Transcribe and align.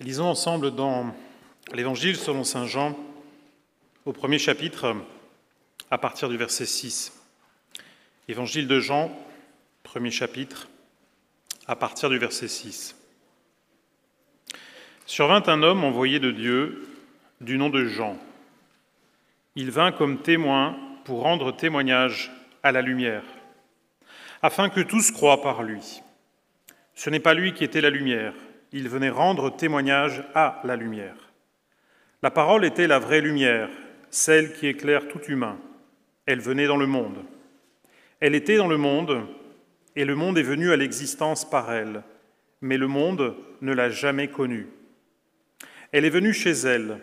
Lisons 0.00 0.28
ensemble 0.28 0.74
dans 0.74 1.14
l'Évangile 1.74 2.16
selon 2.16 2.42
Saint 2.42 2.64
Jean, 2.66 2.96
au 4.06 4.14
premier 4.14 4.38
chapitre, 4.38 4.96
à 5.90 5.98
partir 5.98 6.30
du 6.30 6.38
verset 6.38 6.64
6. 6.64 7.22
Évangile 8.26 8.66
de 8.66 8.80
Jean, 8.80 9.14
premier 9.82 10.10
chapitre, 10.10 10.68
à 11.66 11.76
partir 11.76 12.08
du 12.08 12.16
verset 12.16 12.48
6. 12.48 12.96
Survint 15.04 15.42
un 15.48 15.62
homme 15.62 15.84
envoyé 15.84 16.18
de 16.18 16.30
Dieu 16.30 16.88
du 17.42 17.58
nom 17.58 17.68
de 17.68 17.84
Jean. 17.84 18.16
Il 19.54 19.70
vint 19.70 19.92
comme 19.92 20.22
témoin 20.22 20.78
pour 21.04 21.20
rendre 21.20 21.54
témoignage 21.54 22.32
à 22.62 22.72
la 22.72 22.80
lumière, 22.80 23.24
afin 24.40 24.70
que 24.70 24.80
tous 24.80 25.10
croient 25.10 25.42
par 25.42 25.62
lui. 25.62 26.00
Ce 26.94 27.10
n'est 27.10 27.20
pas 27.20 27.34
lui 27.34 27.52
qui 27.52 27.64
était 27.64 27.82
la 27.82 27.90
lumière 27.90 28.32
il 28.72 28.88
venait 28.88 29.10
rendre 29.10 29.54
témoignage 29.54 30.24
à 30.34 30.60
la 30.64 30.76
lumière. 30.76 31.16
La 32.22 32.30
parole 32.30 32.64
était 32.64 32.86
la 32.86 32.98
vraie 32.98 33.20
lumière, 33.20 33.68
celle 34.10 34.52
qui 34.52 34.66
éclaire 34.66 35.08
tout 35.08 35.22
humain. 35.28 35.58
Elle 36.26 36.40
venait 36.40 36.66
dans 36.66 36.76
le 36.76 36.86
monde. 36.86 37.24
Elle 38.20 38.34
était 38.34 38.56
dans 38.56 38.68
le 38.68 38.76
monde, 38.76 39.26
et 39.96 40.04
le 40.04 40.14
monde 40.14 40.38
est 40.38 40.42
venu 40.42 40.70
à 40.70 40.76
l'existence 40.76 41.48
par 41.48 41.72
elle, 41.72 42.02
mais 42.60 42.76
le 42.76 42.86
monde 42.86 43.34
ne 43.62 43.72
l'a 43.72 43.88
jamais 43.88 44.28
connue. 44.28 44.68
Elle 45.92 46.04
est 46.04 46.10
venue 46.10 46.32
chez 46.32 46.52
elle, 46.52 47.00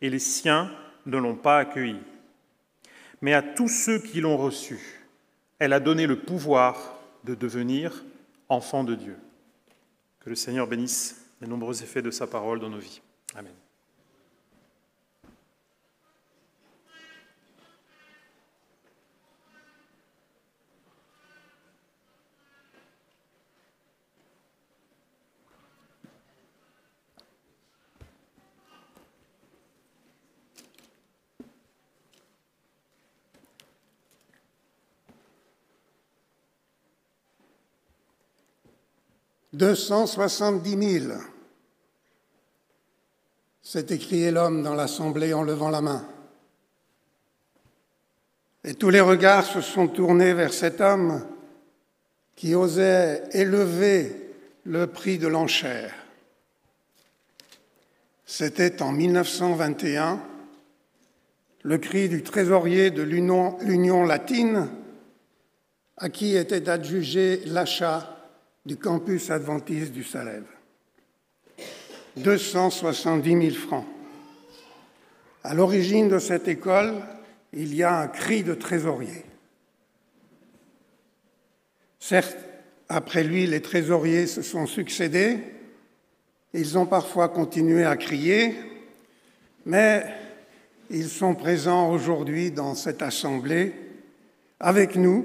et 0.00 0.10
les 0.10 0.18
siens 0.18 0.70
ne 1.04 1.18
l'ont 1.18 1.36
pas 1.36 1.58
accueillie. 1.58 2.02
Mais 3.20 3.34
à 3.34 3.42
tous 3.42 3.68
ceux 3.68 3.98
qui 3.98 4.20
l'ont 4.20 4.36
reçue, 4.36 5.00
elle 5.58 5.72
a 5.72 5.80
donné 5.80 6.06
le 6.06 6.16
pouvoir 6.16 6.98
de 7.24 7.34
devenir 7.34 8.04
enfants 8.48 8.84
de 8.84 8.94
Dieu. 8.94 9.16
Que 10.26 10.30
le 10.30 10.34
Seigneur 10.34 10.66
bénisse 10.66 11.24
les 11.40 11.46
nombreux 11.46 11.84
effets 11.84 12.02
de 12.02 12.10
sa 12.10 12.26
parole 12.26 12.58
dans 12.58 12.68
nos 12.68 12.80
vies. 12.80 13.00
Amen. 13.36 13.54
270 39.56 41.00
000, 41.00 41.14
s'est 43.62 43.86
écrié 43.88 44.30
l'homme 44.30 44.62
dans 44.62 44.74
l'assemblée 44.74 45.32
en 45.32 45.42
levant 45.42 45.70
la 45.70 45.80
main. 45.80 46.06
Et 48.64 48.74
tous 48.74 48.90
les 48.90 49.00
regards 49.00 49.46
se 49.46 49.62
sont 49.62 49.88
tournés 49.88 50.34
vers 50.34 50.52
cet 50.52 50.82
homme 50.82 51.26
qui 52.34 52.54
osait 52.54 53.22
élever 53.32 54.34
le 54.64 54.88
prix 54.88 55.16
de 55.16 55.26
l'enchère. 55.26 55.94
C'était 58.26 58.82
en 58.82 58.92
1921 58.92 60.20
le 61.62 61.78
cri 61.78 62.10
du 62.10 62.22
trésorier 62.22 62.90
de 62.90 63.02
l'Union 63.02 64.04
latine 64.04 64.68
à 65.96 66.10
qui 66.10 66.36
était 66.36 66.68
adjugé 66.68 67.40
l'achat 67.46 68.15
du 68.66 68.76
campus 68.76 69.30
adventiste 69.30 69.92
du 69.92 70.02
Salève. 70.02 70.44
270 72.16 73.50
000 73.50 73.54
francs. 73.54 73.86
À 75.44 75.54
l'origine 75.54 76.08
de 76.08 76.18
cette 76.18 76.48
école, 76.48 76.94
il 77.52 77.74
y 77.76 77.84
a 77.84 78.00
un 78.00 78.08
cri 78.08 78.42
de 78.42 78.54
trésorier. 78.54 79.24
Certes, 82.00 82.36
après 82.88 83.22
lui, 83.22 83.46
les 83.46 83.62
trésoriers 83.62 84.26
se 84.26 84.42
sont 84.42 84.66
succédés. 84.66 85.38
Ils 86.52 86.76
ont 86.76 86.86
parfois 86.86 87.28
continué 87.28 87.84
à 87.84 87.96
crier, 87.96 88.56
mais 89.64 90.04
ils 90.90 91.08
sont 91.08 91.36
présents 91.36 91.90
aujourd'hui 91.90 92.50
dans 92.50 92.74
cette 92.74 93.02
assemblée 93.02 93.74
avec 94.58 94.96
nous 94.96 95.24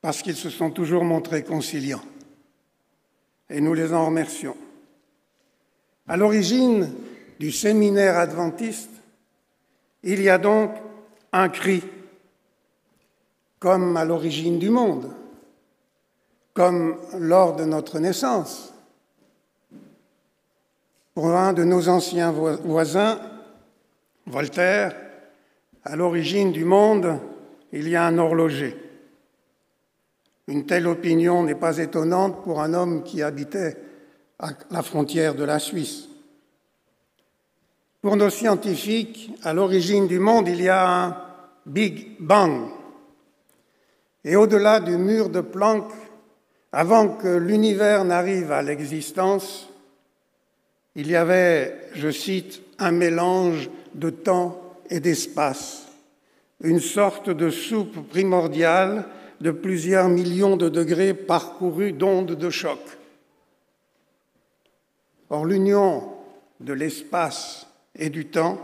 parce 0.00 0.22
qu'ils 0.22 0.36
se 0.36 0.48
sont 0.48 0.70
toujours 0.70 1.04
montrés 1.04 1.42
conciliants 1.42 2.04
et 3.50 3.60
nous 3.60 3.74
les 3.74 3.92
en 3.92 4.06
remercions. 4.06 4.56
À 6.06 6.16
l'origine 6.16 6.92
du 7.38 7.52
séminaire 7.52 8.16
adventiste, 8.16 8.90
il 10.02 10.22
y 10.22 10.28
a 10.28 10.38
donc 10.38 10.70
un 11.32 11.48
cri, 11.48 11.82
comme 13.58 13.96
à 13.96 14.04
l'origine 14.04 14.58
du 14.58 14.70
monde, 14.70 15.10
comme 16.54 16.96
lors 17.18 17.56
de 17.56 17.64
notre 17.64 17.98
naissance. 17.98 18.72
Pour 21.14 21.30
un 21.34 21.52
de 21.52 21.64
nos 21.64 21.88
anciens 21.88 22.30
voisins, 22.30 23.20
Voltaire, 24.26 24.94
à 25.84 25.96
l'origine 25.96 26.52
du 26.52 26.64
monde, 26.64 27.18
il 27.72 27.88
y 27.88 27.96
a 27.96 28.04
un 28.04 28.18
horloger. 28.18 28.76
Une 30.48 30.64
telle 30.64 30.86
opinion 30.86 31.42
n'est 31.42 31.54
pas 31.54 31.76
étonnante 31.76 32.42
pour 32.42 32.62
un 32.62 32.72
homme 32.72 33.02
qui 33.02 33.22
habitait 33.22 33.76
à 34.38 34.48
la 34.70 34.82
frontière 34.82 35.34
de 35.34 35.44
la 35.44 35.58
Suisse. 35.58 36.08
Pour 38.00 38.16
nos 38.16 38.30
scientifiques, 38.30 39.30
à 39.42 39.52
l'origine 39.52 40.06
du 40.06 40.18
monde, 40.18 40.48
il 40.48 40.62
y 40.62 40.70
a 40.70 40.88
un 40.88 41.16
Big 41.66 42.16
Bang. 42.18 42.70
Et 44.24 44.36
au-delà 44.36 44.80
du 44.80 44.96
mur 44.96 45.28
de 45.28 45.42
Planck, 45.42 45.92
avant 46.72 47.08
que 47.08 47.28
l'univers 47.28 48.06
n'arrive 48.06 48.50
à 48.50 48.62
l'existence, 48.62 49.68
il 50.94 51.10
y 51.10 51.16
avait, 51.16 51.78
je 51.92 52.10
cite, 52.10 52.62
un 52.78 52.92
mélange 52.92 53.68
de 53.94 54.08
temps 54.08 54.62
et 54.88 55.00
d'espace, 55.00 55.88
une 56.62 56.80
sorte 56.80 57.28
de 57.28 57.50
soupe 57.50 58.08
primordiale 58.08 59.04
de 59.40 59.50
plusieurs 59.50 60.08
millions 60.08 60.56
de 60.56 60.68
degrés 60.68 61.14
parcourus 61.14 61.92
d'ondes 61.92 62.34
de 62.34 62.50
choc. 62.50 62.80
Or, 65.30 65.44
l'union 65.44 66.10
de 66.60 66.72
l'espace 66.72 67.66
et 67.94 68.10
du 68.10 68.26
temps, 68.26 68.58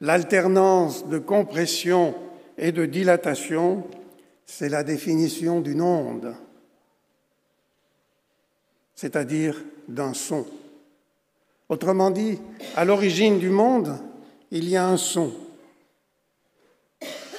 l'alternance 0.00 1.08
de 1.08 1.18
compression 1.18 2.14
et 2.58 2.72
de 2.72 2.86
dilatation, 2.86 3.84
c'est 4.46 4.68
la 4.68 4.84
définition 4.84 5.60
d'une 5.60 5.82
onde, 5.82 6.34
c'est-à-dire 8.94 9.60
d'un 9.88 10.14
son. 10.14 10.46
Autrement 11.68 12.10
dit, 12.10 12.38
à 12.76 12.84
l'origine 12.84 13.38
du 13.38 13.48
monde, 13.48 13.98
il 14.50 14.68
y 14.68 14.76
a 14.76 14.86
un 14.86 14.98
son. 14.98 15.32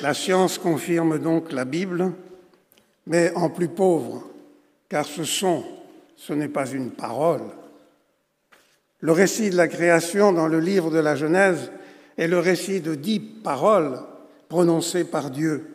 La 0.05 0.13
science 0.13 0.59
confirme 0.59 1.17
donc 1.17 1.51
la 1.51 1.65
Bible 1.65 2.11
mais 3.07 3.33
en 3.33 3.49
plus 3.49 3.69
pauvre, 3.69 4.29
car 4.87 5.03
ce 5.03 5.23
son, 5.23 5.63
ce 6.15 6.31
n'est 6.31 6.47
pas 6.47 6.69
une 6.69 6.91
parole. 6.91 7.41
Le 8.99 9.11
récit 9.11 9.49
de 9.49 9.55
la 9.55 9.67
création 9.67 10.31
dans 10.31 10.47
le 10.47 10.59
livre 10.59 10.91
de 10.91 10.99
la 10.99 11.15
Genèse 11.15 11.71
est 12.19 12.27
le 12.27 12.37
récit 12.37 12.81
de 12.81 12.93
dix 12.93 13.19
paroles 13.19 13.99
prononcées 14.47 15.05
par 15.05 15.31
Dieu. 15.31 15.73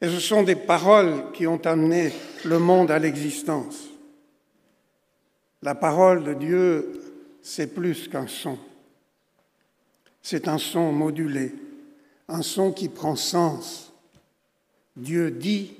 Et 0.00 0.08
ce 0.08 0.18
sont 0.18 0.42
des 0.42 0.56
paroles 0.56 1.30
qui 1.32 1.46
ont 1.46 1.64
amené 1.64 2.12
le 2.44 2.58
monde 2.58 2.90
à 2.90 2.98
l'existence. 2.98 3.78
La 5.62 5.76
parole 5.76 6.24
de 6.24 6.34
Dieu, 6.34 7.00
c'est 7.42 7.72
plus 7.72 8.08
qu'un 8.08 8.26
son. 8.26 8.58
C'est 10.20 10.48
un 10.48 10.58
son 10.58 10.90
modulé, 10.90 11.54
un 12.32 12.42
son 12.42 12.72
qui 12.72 12.88
prend 12.88 13.14
sens. 13.14 13.92
Dieu 14.96 15.30
dit 15.30 15.74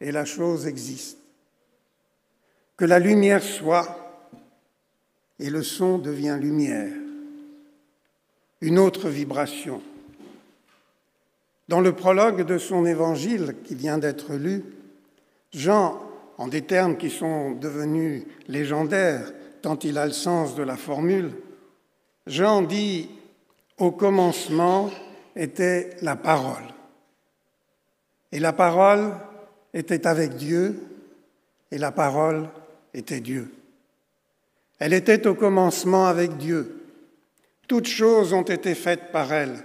et 0.00 0.12
la 0.12 0.24
chose 0.24 0.66
existe. 0.66 1.18
Que 2.76 2.84
la 2.84 2.98
lumière 2.98 3.42
soit, 3.42 4.00
et 5.38 5.50
le 5.50 5.62
son 5.62 5.98
devient 5.98 6.38
lumière, 6.40 6.92
une 8.60 8.78
autre 8.78 9.08
vibration. 9.08 9.82
Dans 11.68 11.80
le 11.80 11.94
prologue 11.94 12.44
de 12.44 12.58
son 12.58 12.86
évangile 12.86 13.54
qui 13.64 13.74
vient 13.74 13.98
d'être 13.98 14.34
lu, 14.34 14.64
Jean, 15.52 16.00
en 16.38 16.48
des 16.48 16.62
termes 16.62 16.96
qui 16.96 17.10
sont 17.10 17.52
devenus 17.52 18.24
légendaires, 18.48 19.32
tant 19.62 19.78
il 19.78 19.98
a 19.98 20.06
le 20.06 20.12
sens 20.12 20.54
de 20.56 20.62
la 20.62 20.76
formule, 20.76 21.32
Jean 22.26 22.62
dit 22.62 23.10
Au 23.78 23.90
commencement 23.90 24.90
était 25.36 25.90
la 26.02 26.16
parole. 26.16 26.64
Et 28.32 28.40
la 28.40 28.52
parole, 28.52 29.12
était 29.74 30.06
avec 30.06 30.36
Dieu 30.36 30.80
et 31.70 31.78
la 31.78 31.90
parole 31.90 32.48
était 32.94 33.20
Dieu. 33.20 33.52
Elle 34.78 34.92
était 34.92 35.26
au 35.26 35.34
commencement 35.34 36.06
avec 36.06 36.36
Dieu. 36.36 36.80
Toutes 37.66 37.88
choses 37.88 38.32
ont 38.32 38.42
été 38.42 38.74
faites 38.74 39.10
par 39.10 39.32
elle, 39.32 39.56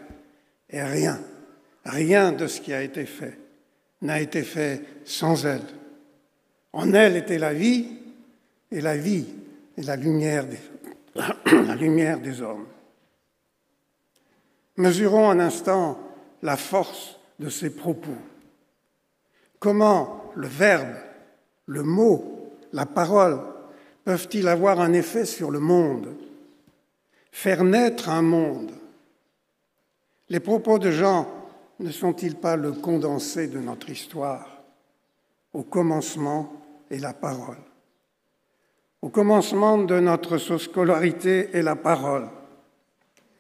et 0.70 0.82
rien, 0.82 1.20
rien 1.86 2.32
de 2.32 2.48
ce 2.48 2.62
qui 2.62 2.74
a 2.74 2.82
été 2.82 3.06
fait 3.06 3.38
n'a 4.02 4.22
été 4.22 4.44
fait 4.44 4.82
sans 5.04 5.46
elle. 5.46 5.66
En 6.72 6.94
elle 6.94 7.18
était 7.18 7.38
la 7.38 7.54
vie, 7.54 7.88
et 8.72 8.80
la 8.80 8.96
vie 8.96 9.26
est 9.78 9.82
la 9.82 9.98
lumière 9.98 10.46
des, 10.46 10.60
la 11.66 11.76
lumière 11.76 12.20
des 12.20 12.42
hommes. 12.42 12.66
Mesurons 14.80 15.30
un 15.30 15.42
instant 15.42 16.00
la 16.42 16.56
force 16.56 17.20
de 17.38 17.50
ces 17.50 17.70
propos. 17.70 18.16
Comment 19.60 20.32
le 20.36 20.48
verbe, 20.48 20.96
le 21.66 21.84
mot, 21.84 22.50
la 22.72 22.86
parole 22.86 23.42
peuvent-ils 24.06 24.48
avoir 24.48 24.80
un 24.80 24.94
effet 24.94 25.26
sur 25.26 25.52
le 25.52 25.60
monde 25.60 26.16
Faire 27.30 27.66
naître 27.66 28.08
un 28.08 28.22
monde? 28.22 28.72
Les 30.30 30.40
propos 30.40 30.80
de 30.80 30.92
Jean 30.92 31.28
ne 31.82 31.92
sont-ils 31.92 32.38
pas 32.38 32.56
le 32.56 32.72
condensé 32.72 33.48
de 33.48 33.60
notre 33.60 33.90
histoire? 33.90 34.64
Au 35.52 35.64
commencement 35.64 36.54
est 36.90 37.00
la 37.00 37.12
parole. 37.12 37.58
Au 39.02 39.10
commencement 39.10 39.78
de 39.78 40.00
notre 40.00 40.38
scolarité 40.38 41.50
est 41.52 41.64
la 41.64 41.76
parole. 41.76 42.30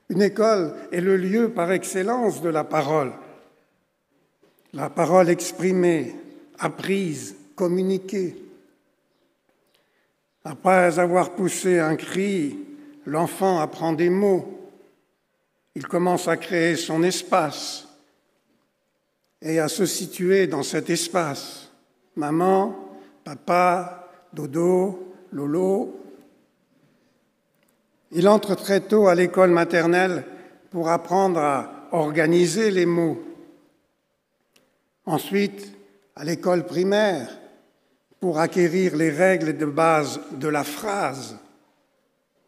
Une 0.10 0.24
école 0.24 0.74
est 0.92 1.02
le 1.02 1.18
lieu 1.18 1.50
par 1.50 1.72
excellence 1.72 2.42
de 2.42 2.50
la 2.50 2.64
parole. 2.64 3.14
La 4.74 4.90
parole 4.90 5.30
exprimée, 5.30 6.16
apprise, 6.58 7.36
communiquée. 7.56 8.36
Après 10.44 10.98
avoir 10.98 11.36
poussé 11.36 11.80
un 11.80 11.96
cri, 11.96 12.58
l'enfant 13.06 13.60
apprend 13.60 13.94
des 13.94 14.10
mots. 14.10 14.72
Il 15.76 15.86
commence 15.86 16.28
à 16.28 16.38
créer 16.38 16.76
son 16.76 17.04
espace 17.04 17.88
et 19.42 19.60
à 19.60 19.68
se 19.68 19.86
situer 19.86 20.48
dans 20.48 20.64
cet 20.64 20.90
espace. 20.90 21.72
Maman, 22.16 22.76
papa, 23.24 24.10
dodo, 24.34 25.14
lolo. 25.32 25.96
Il 28.12 28.28
entre 28.28 28.56
très 28.56 28.82
tôt 28.82 29.08
à 29.08 29.16
l'école 29.16 29.52
maternelle 29.52 30.24
pour 30.72 30.90
apprendre 30.90 31.40
à 31.40 31.88
organiser 31.92 32.72
les 32.72 32.86
mots. 32.86 33.22
Ensuite, 35.06 35.74
à 36.16 36.24
l'école 36.24 36.66
primaire 36.66 37.30
pour 38.20 38.40
acquérir 38.40 38.96
les 38.96 39.10
règles 39.10 39.58
de 39.58 39.66
base 39.66 40.20
de 40.34 40.48
la 40.48 40.64
phrase, 40.64 41.38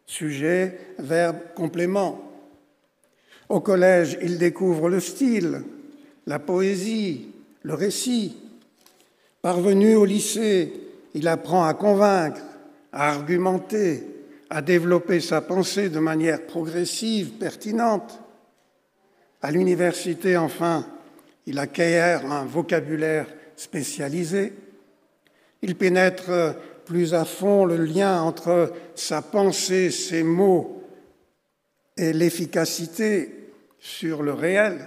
sujet, 0.06 0.78
verbe, 0.98 1.38
complément. 1.54 2.20
Au 3.48 3.60
collège, 3.60 4.18
il 4.22 4.38
découvre 4.38 4.88
le 4.88 5.00
style, 5.00 5.62
la 6.26 6.38
poésie, 6.38 7.28
le 7.62 7.74
récit. 7.74 8.36
Parvenu 9.40 9.94
au 9.94 10.04
lycée, 10.04 10.72
il 11.14 11.28
apprend 11.28 11.64
à 11.64 11.74
convaincre, 11.74 12.42
à 12.92 13.10
argumenter, 13.10 14.11
à 14.54 14.60
développer 14.60 15.20
sa 15.20 15.40
pensée 15.40 15.88
de 15.88 15.98
manière 15.98 16.46
progressive, 16.46 17.38
pertinente. 17.38 18.20
À 19.40 19.50
l'université, 19.50 20.36
enfin, 20.36 20.86
il 21.46 21.58
acquiert 21.58 22.30
un 22.30 22.44
vocabulaire 22.44 23.26
spécialisé. 23.56 24.52
Il 25.62 25.74
pénètre 25.74 26.54
plus 26.84 27.14
à 27.14 27.24
fond 27.24 27.64
le 27.64 27.78
lien 27.78 28.20
entre 28.20 28.74
sa 28.94 29.22
pensée, 29.22 29.90
ses 29.90 30.22
mots 30.22 30.82
et 31.96 32.12
l'efficacité 32.12 33.54
sur 33.78 34.22
le 34.22 34.34
réel. 34.34 34.86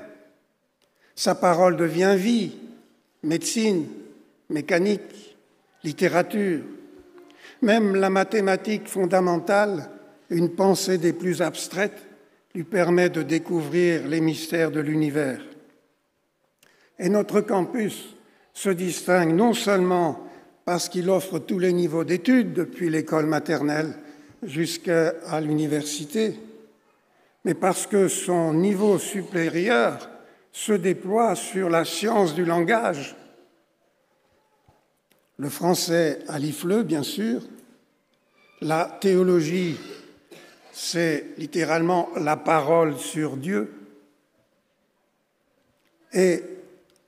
Sa 1.16 1.34
parole 1.34 1.76
devient 1.76 2.16
vie, 2.16 2.56
médecine, 3.24 3.88
mécanique, 4.52 5.36
littérature. 5.84 6.62
Même 7.66 7.96
la 7.96 8.12
mathématique 8.12 8.88
fondamentale, 8.88 9.90
une 10.30 10.52
pensée 10.52 11.00
des 11.00 11.14
plus 11.14 11.42
abstraites, 11.42 12.00
lui 12.54 12.64
permet 12.64 13.10
de 13.10 13.24
découvrir 13.24 14.08
les 14.08 14.22
mystères 14.22 14.70
de 14.70 14.80
l'univers. 14.80 15.42
Et 17.00 17.10
notre 17.10 17.42
campus 17.42 18.16
se 18.54 18.70
distingue 18.70 19.34
non 19.34 19.54
seulement 19.54 20.30
parce 20.64 20.90
qu'il 20.90 21.10
offre 21.10 21.40
tous 21.40 21.58
les 21.58 21.74
niveaux 21.74 22.04
d'études, 22.04 22.54
depuis 22.54 22.92
l'école 22.92 23.26
maternelle 23.26 23.96
jusqu'à 24.44 25.16
l'université, 25.42 26.40
mais 27.46 27.56
parce 27.56 27.88
que 27.88 28.08
son 28.10 28.54
niveau 28.54 29.00
supérieur 29.00 30.08
se 30.52 30.74
déploie 30.74 31.34
sur 31.34 31.72
la 31.72 31.84
science 31.84 32.36
du 32.36 32.46
langage. 32.46 33.16
Le 35.38 35.50
français 35.50 36.20
à 36.28 36.38
l'IFLE, 36.38 36.84
bien 36.84 37.02
sûr. 37.02 37.42
La 38.66 38.86
théologie, 39.00 39.78
c'est 40.72 41.38
littéralement 41.38 42.10
la 42.16 42.36
parole 42.36 42.98
sur 42.98 43.38
Dieu. 43.38 43.72
Et 46.12 46.42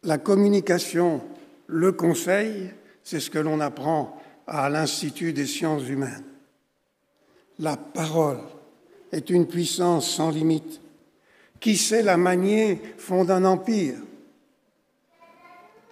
la 0.03 0.19
communication, 0.19 1.23
le 1.65 1.93
conseil, 1.93 2.69
c'est 3.01 3.19
ce 3.19 3.31
que 3.31 3.39
l'on 3.39 3.59
apprend 3.59 4.21
à 4.45 4.69
l'Institut 4.69 5.33
des 5.33 5.47
sciences 5.47 5.87
humaines. 5.87 6.25
La 7.57 7.75
parole 7.75 8.41
est 9.11 9.31
une 9.31 9.47
puissance 9.47 10.07
sans 10.07 10.29
limite 10.29 10.79
qui 11.59 11.75
sait 11.75 12.03
la 12.03 12.17
manier 12.17 12.79
fonde 12.99 13.31
un 13.31 13.45
empire. 13.45 13.97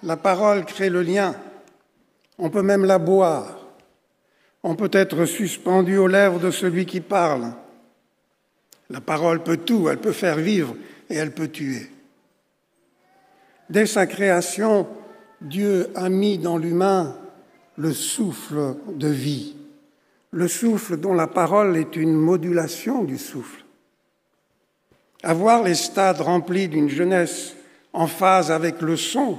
La 0.03 0.15
parole 0.15 0.63
crée 0.65 0.91
le 0.91 1.01
lien. 1.01 1.35
On 2.37 2.51
peut 2.51 2.61
même 2.61 2.85
la 2.85 2.99
boire. 2.99 3.64
On 4.67 4.73
peut 4.73 4.89
être 4.93 5.25
suspendu 5.25 5.95
aux 5.97 6.07
lèvres 6.07 6.39
de 6.39 6.49
celui 6.49 6.87
qui 6.87 6.99
parle. 6.99 7.53
La 8.89 8.99
parole 8.99 9.43
peut 9.43 9.57
tout, 9.57 9.89
elle 9.89 9.99
peut 9.99 10.11
faire 10.11 10.37
vivre 10.37 10.75
et 11.07 11.13
elle 11.13 11.35
peut 11.35 11.49
tuer. 11.49 11.87
Dès 13.69 13.85
sa 13.85 14.07
création, 14.07 14.87
Dieu 15.39 15.91
a 15.93 16.09
mis 16.09 16.39
dans 16.39 16.57
l'humain 16.57 17.15
le 17.77 17.93
souffle 17.93 18.77
de 18.91 19.07
vie, 19.07 19.55
le 20.31 20.47
souffle 20.47 20.97
dont 20.97 21.13
la 21.13 21.27
parole 21.27 21.77
est 21.77 21.95
une 21.95 22.15
modulation 22.15 23.03
du 23.03 23.19
souffle. 23.19 23.63
Avoir 25.21 25.61
les 25.61 25.75
stades 25.75 26.21
remplis 26.21 26.69
d'une 26.69 26.89
jeunesse 26.89 27.55
en 27.93 28.07
phase 28.07 28.49
avec 28.49 28.81
le 28.81 28.97
son 28.97 29.37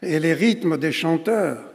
et 0.00 0.18
les 0.18 0.32
rythmes 0.32 0.78
des 0.78 0.92
chanteurs, 0.92 1.73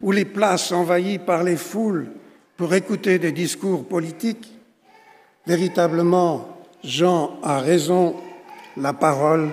ou 0.00 0.12
les 0.12 0.24
places 0.24 0.72
envahies 0.72 1.18
par 1.18 1.42
les 1.42 1.56
foules 1.56 2.08
pour 2.56 2.74
écouter 2.74 3.18
des 3.18 3.32
discours 3.32 3.86
politiques, 3.86 4.52
véritablement, 5.46 6.62
Jean 6.82 7.38
a 7.42 7.58
raison, 7.58 8.16
la 8.76 8.92
parole 8.92 9.50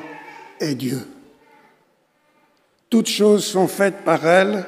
est 0.59 0.75
Dieu. 0.75 1.07
Toutes 2.89 3.09
choses 3.09 3.45
sont 3.45 3.67
faites 3.67 4.03
par 4.03 4.25
elle, 4.25 4.65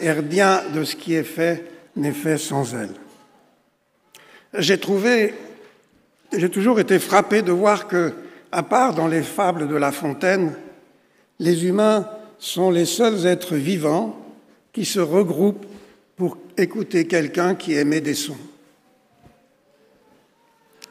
et 0.00 0.10
rien 0.10 0.62
de 0.74 0.84
ce 0.84 0.96
qui 0.96 1.14
est 1.14 1.22
fait 1.22 1.70
n'est 1.96 2.12
fait 2.12 2.38
sans 2.38 2.74
elle. 2.74 2.94
J'ai 4.54 4.78
trouvé 4.78 5.34
j'ai 6.36 6.48
toujours 6.48 6.80
été 6.80 6.98
frappé 6.98 7.42
de 7.42 7.52
voir 7.52 7.86
que, 7.86 8.12
à 8.50 8.62
part 8.62 8.94
dans 8.94 9.06
les 9.06 9.22
fables 9.22 9.68
de 9.68 9.76
La 9.76 9.92
Fontaine, 9.92 10.54
les 11.38 11.66
humains 11.66 12.08
sont 12.38 12.70
les 12.70 12.86
seuls 12.86 13.26
êtres 13.26 13.56
vivants 13.56 14.18
qui 14.72 14.84
se 14.84 15.00
regroupent 15.00 15.66
pour 16.16 16.38
écouter 16.56 17.06
quelqu'un 17.06 17.54
qui 17.54 17.74
émet 17.74 18.00
des 18.00 18.14
sons. 18.14 18.36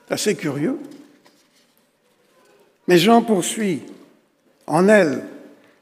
C'est 0.07 0.13
assez 0.13 0.35
curieux. 0.35 0.77
Mais 2.87 2.97
Jean 2.97 3.21
poursuit. 3.21 3.81
En 4.67 4.87
elle, 4.87 5.23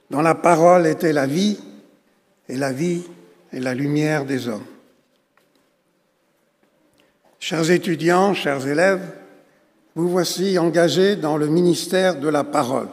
dans 0.10 0.22
la 0.22 0.36
parole 0.36 0.88
était 0.88 1.14
la 1.14 1.28
vie, 1.28 1.60
et 2.48 2.56
la 2.56 2.72
vie 2.72 3.04
est 3.54 3.60
la 3.60 3.74
lumière 3.74 4.26
des 4.26 4.48
hommes. 4.48 4.66
Chers 7.40 7.72
étudiants, 7.72 8.34
chers 8.34 8.68
élèves, 8.68 9.16
vous 9.96 10.10
voici 10.10 10.58
engagés 10.58 11.16
dans 11.16 11.38
le 11.38 11.48
ministère 11.48 12.20
de 12.20 12.28
la 12.28 12.44
parole. 12.44 12.90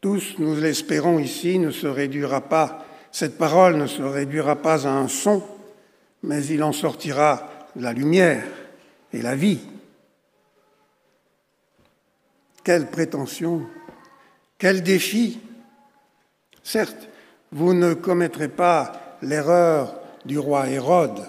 Tous, 0.00 0.34
nous 0.38 0.54
l'espérons 0.54 1.18
ici, 1.18 1.58
ne 1.58 1.70
se 1.70 1.86
réduira 1.86 2.40
pas, 2.40 2.86
cette 3.12 3.38
parole 3.38 3.76
ne 3.76 3.86
se 3.86 4.02
réduira 4.02 4.56
pas 4.56 4.86
à 4.86 4.90
un 4.90 5.08
son, 5.08 5.42
mais 6.22 6.44
il 6.46 6.62
en 6.62 6.72
sortira 6.72 7.48
la 7.76 7.92
lumière 7.92 8.44
et 9.12 9.22
la 9.22 9.34
vie. 9.34 9.60
Quelle 12.64 12.86
prétention, 12.86 13.62
quel 14.58 14.82
défi. 14.82 15.40
Certes, 16.62 17.08
vous 17.52 17.72
ne 17.72 17.94
commettrez 17.94 18.48
pas 18.48 19.16
l'erreur 19.22 19.98
du 20.24 20.38
roi 20.38 20.68
Hérode, 20.68 21.24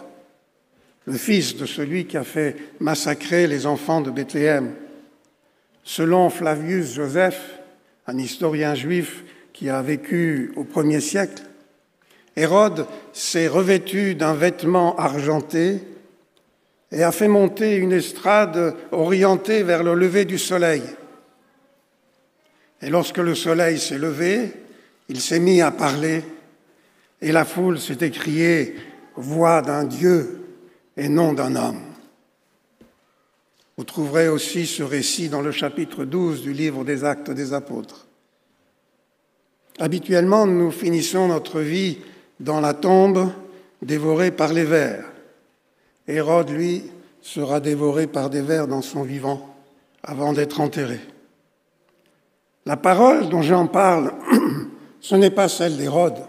le 1.06 1.14
fils 1.14 1.56
de 1.56 1.66
celui 1.66 2.06
qui 2.06 2.18
a 2.18 2.24
fait 2.24 2.58
massacrer 2.80 3.48
les 3.48 3.66
enfants 3.66 4.02
de 4.02 4.12
Bethléem. 4.12 4.76
Selon 5.84 6.30
Flavius 6.30 6.94
Joseph, 6.94 7.60
un 8.06 8.18
historien 8.18 8.76
juif 8.76 9.24
qui 9.54 9.70
a 9.70 9.82
vécu 9.82 10.52
au 10.56 10.64
premier 10.66 11.00
siècle, 11.00 11.44
Hérode 12.40 12.88
s'est 13.12 13.48
revêtu 13.48 14.16
d'un 14.16 14.34
vêtement 14.34 14.96
argenté 14.96 15.80
et 16.92 17.04
a 17.04 17.12
fait 17.12 17.28
monter 17.28 17.76
une 17.76 17.92
estrade 17.92 18.76
orientée 18.92 19.62
vers 19.64 19.84
le 19.84 19.94
lever 19.94 20.24
du 20.24 20.38
soleil. 20.38 20.82
Et 22.82 22.90
lorsque 22.90 23.18
le 23.18 23.36
soleil 23.36 23.78
s'est 23.78 23.98
levé, 23.98 24.54
il 25.10 25.20
s'est 25.20 25.40
mis 25.40 25.62
à 25.62 25.72
parler 25.72 26.24
et 27.22 27.34
la 27.34 27.44
foule 27.44 27.80
s'est 27.80 28.06
écriée 28.06 28.76
Voix 29.16 29.62
d'un 29.62 29.84
Dieu 29.84 30.46
et 30.96 31.10
non 31.10 31.34
d'un 31.34 31.58
homme. 31.58 31.82
Vous 33.78 33.84
trouverez 33.84 34.30
aussi 34.30 34.66
ce 34.66 34.82
récit 34.82 35.28
dans 35.28 35.42
le 35.42 35.52
chapitre 35.52 36.06
12 36.06 36.42
du 36.42 36.54
livre 36.54 36.86
des 36.86 37.04
Actes 37.04 37.32
des 37.32 37.54
Apôtres. 37.54 38.08
Habituellement, 39.78 40.46
nous 40.46 40.72
finissons 40.72 41.28
notre 41.28 41.60
vie 41.60 42.00
dans 42.40 42.62
la 42.62 42.74
tombe, 42.74 43.32
dévoré 43.82 44.32
par 44.32 44.54
les 44.54 44.66
vers. 44.66 45.06
Hérode, 46.08 46.50
lui, 46.50 46.84
sera 47.22 47.60
dévoré 47.60 48.08
par 48.08 48.30
des 48.30 48.42
vers 48.42 48.68
dans 48.68 48.82
son 48.82 49.04
vivant 49.04 49.56
avant 50.04 50.34
d'être 50.34 50.62
enterré. 50.62 51.00
La 52.66 52.78
parole 52.78 53.30
dont 53.30 53.42
Jean 53.42 53.68
parle, 53.68 54.14
ce 55.02 55.16
n'est 55.16 55.32
pas 55.32 55.50
celle 55.50 55.78
d'Hérode, 55.78 56.20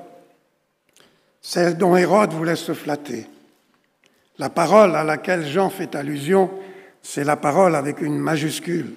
celle 1.40 1.76
dont 1.76 1.96
Hérode 1.96 2.32
voulait 2.32 2.56
se 2.56 2.74
flatter. 2.74 3.26
La 4.38 4.48
parole 4.48 4.96
à 4.96 5.04
laquelle 5.04 5.46
Jean 5.46 5.70
fait 5.70 5.94
allusion, 5.94 6.50
c'est 7.02 7.24
la 7.24 7.36
parole 7.36 7.74
avec 7.74 8.00
une 8.00 8.18
majuscule. 8.18 8.94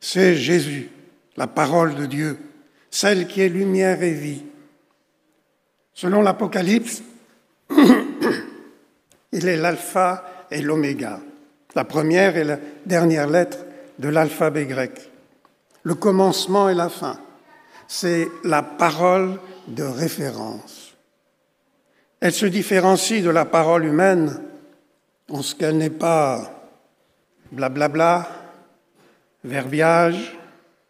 C'est 0.00 0.34
Jésus, 0.34 0.90
la 1.36 1.46
parole 1.46 1.94
de 1.94 2.06
Dieu, 2.06 2.38
celle 2.90 3.26
qui 3.26 3.40
est 3.40 3.48
lumière 3.48 4.02
et 4.02 4.12
vie, 4.12 4.42
Selon 5.96 6.20
l'Apocalypse, 6.20 7.02
il 9.32 9.48
est 9.48 9.56
l'alpha 9.56 10.44
et 10.50 10.60
l'oméga, 10.60 11.20
la 11.74 11.84
première 11.84 12.36
et 12.36 12.44
la 12.44 12.58
dernière 12.84 13.26
lettre 13.26 13.56
de 13.98 14.10
l'alphabet 14.10 14.66
grec, 14.66 15.10
le 15.84 15.94
commencement 15.94 16.68
et 16.68 16.74
la 16.74 16.90
fin. 16.90 17.18
C'est 17.88 18.28
la 18.44 18.62
parole 18.62 19.40
de 19.68 19.84
référence. 19.84 20.94
Elle 22.20 22.34
se 22.34 22.44
différencie 22.44 23.22
de 23.22 23.30
la 23.30 23.46
parole 23.46 23.86
humaine 23.86 24.38
en 25.30 25.40
ce 25.40 25.54
qu'elle 25.54 25.78
n'est 25.78 25.88
pas 25.88 26.68
blablabla, 27.52 28.28
verbiage, 29.44 30.36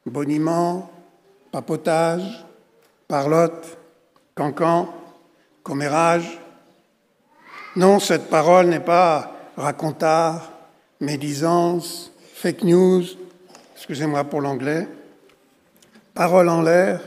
boniment, 0.05 0.91
papotage, 1.53 2.45
parlotte, 3.07 3.79
cancan, 4.37 4.93
commérage. 5.63 6.39
Non, 7.75 7.99
cette 7.99 8.29
parole 8.29 8.67
n'est 8.67 8.81
pas 8.81 9.33
racontard, 9.57 10.53
médisance, 11.01 12.13
fake 12.35 12.65
news, 12.65 13.03
excusez-moi 13.75 14.25
pour 14.25 14.43
l'anglais, 14.43 14.87
parole 16.13 16.51
en 16.51 16.61
l'air, 16.61 17.01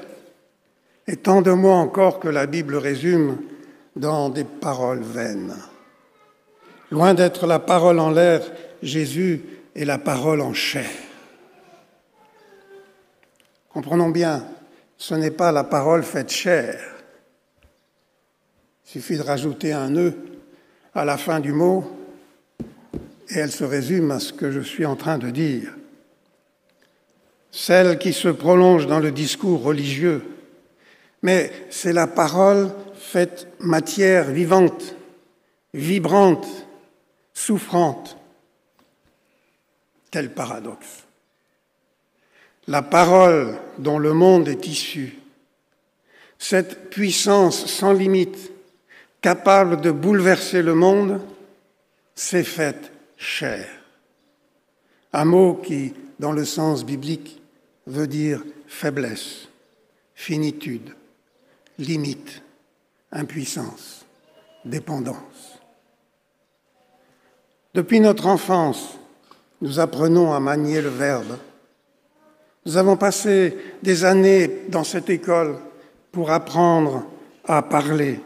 et 1.06 1.18
tant 1.18 1.44
de 1.44 1.52
mots 1.52 1.70
encore 1.70 2.20
que 2.20 2.28
la 2.28 2.48
Bible 2.48 2.76
résume 2.76 3.38
dans 3.96 4.30
des 4.30 4.44
paroles 4.44 5.04
vaines. 5.04 5.56
Loin 6.90 7.14
d'être 7.14 7.46
la 7.46 7.60
parole 7.60 8.00
en 8.00 8.10
l'air, 8.10 8.42
Jésus 8.82 9.44
est 9.76 9.86
la 9.86 10.00
parole 10.00 10.42
en 10.42 10.54
chair. 10.54 10.90
Comprenons 13.72 14.10
bien, 14.10 14.46
ce 14.98 15.14
n'est 15.14 15.30
pas 15.30 15.52
la 15.52 15.64
parole 15.64 16.02
faite 16.02 16.32
chair, 16.32 16.80
il 18.90 18.94
suffit 18.94 19.18
de 19.18 19.22
rajouter 19.22 19.72
un 19.72 19.92
nœud 19.92 20.18
à 20.96 21.06
la 21.06 21.20
fin 21.20 21.40
du 21.40 21.52
mot 21.52 21.96
et 23.30 23.38
elle 23.38 23.52
se 23.52 23.64
résume 23.64 24.10
à 24.10 24.20
ce 24.20 24.34
que 24.34 24.50
je 24.50 24.62
suis 24.62 24.84
en 24.84 24.96
train 24.96 25.20
de 25.20 25.30
dire. 25.30 25.76
Celle 27.52 28.00
qui 28.00 28.14
se 28.14 28.30
prolonge 28.30 28.88
dans 28.88 29.00
le 29.00 29.12
discours 29.12 29.62
religieux, 29.62 30.24
mais 31.22 31.52
c'est 31.70 31.94
la 31.94 32.08
parole 32.08 32.72
faite 32.96 33.48
matière 33.60 34.32
vivante, 34.32 34.96
vibrante, 35.76 36.48
souffrante. 37.36 38.18
Quel 40.10 40.34
paradoxe. 40.34 41.04
La 42.68 42.82
parole 42.82 43.56
dont 43.78 44.00
le 44.00 44.14
monde 44.14 44.48
est 44.48 44.66
issu, 44.66 45.20
cette 46.40 46.90
puissance 46.90 47.68
sans 47.68 47.94
limite, 47.94 48.52
capable 49.22 49.82
de 49.82 49.92
bouleverser 49.92 50.62
le 50.62 50.76
monde, 50.76 51.22
s'est 52.16 52.44
faite 52.44 52.92
chair. 53.18 53.68
Un 55.14 55.26
mot 55.26 55.56
qui, 55.56 55.94
dans 56.20 56.32
le 56.32 56.46
sens 56.46 56.86
biblique, 56.86 57.42
veut 57.88 58.08
dire 58.08 58.44
faiblesse, 58.68 59.48
finitude, 60.14 60.96
limite, 61.78 62.42
impuissance, 63.12 64.06
dépendance. 64.66 65.60
Depuis 67.74 68.00
notre 68.00 68.28
enfance, 68.28 68.98
nous 69.62 69.80
apprenons 69.80 70.34
à 70.34 70.40
manier 70.40 70.82
le 70.82 70.90
verbe. 70.90 71.38
Nous 72.66 72.78
avons 72.78 72.98
passé 72.98 73.58
des 73.82 74.06
années 74.06 74.66
dans 74.70 74.84
cette 74.84 75.10
école 75.10 75.58
pour 76.12 76.32
apprendre 76.32 77.06
à 77.46 77.62
parler, 77.62 78.20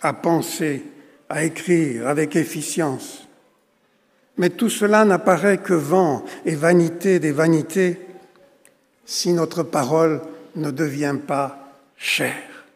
à 0.00 0.12
penser, 0.12 0.84
à 1.28 1.44
écrire 1.44 2.08
avec 2.08 2.36
efficience. 2.36 3.28
Mais 4.36 4.50
tout 4.50 4.70
cela 4.70 5.04
n'apparaît 5.04 5.58
que 5.58 5.74
vent 5.74 6.24
et 6.44 6.54
vanité 6.54 7.18
des 7.18 7.32
vanités 7.32 7.98
si 9.04 9.32
notre 9.32 9.62
parole 9.62 10.22
ne 10.54 10.70
devient 10.70 11.16
pas 11.26 11.72
chère. 11.96 12.66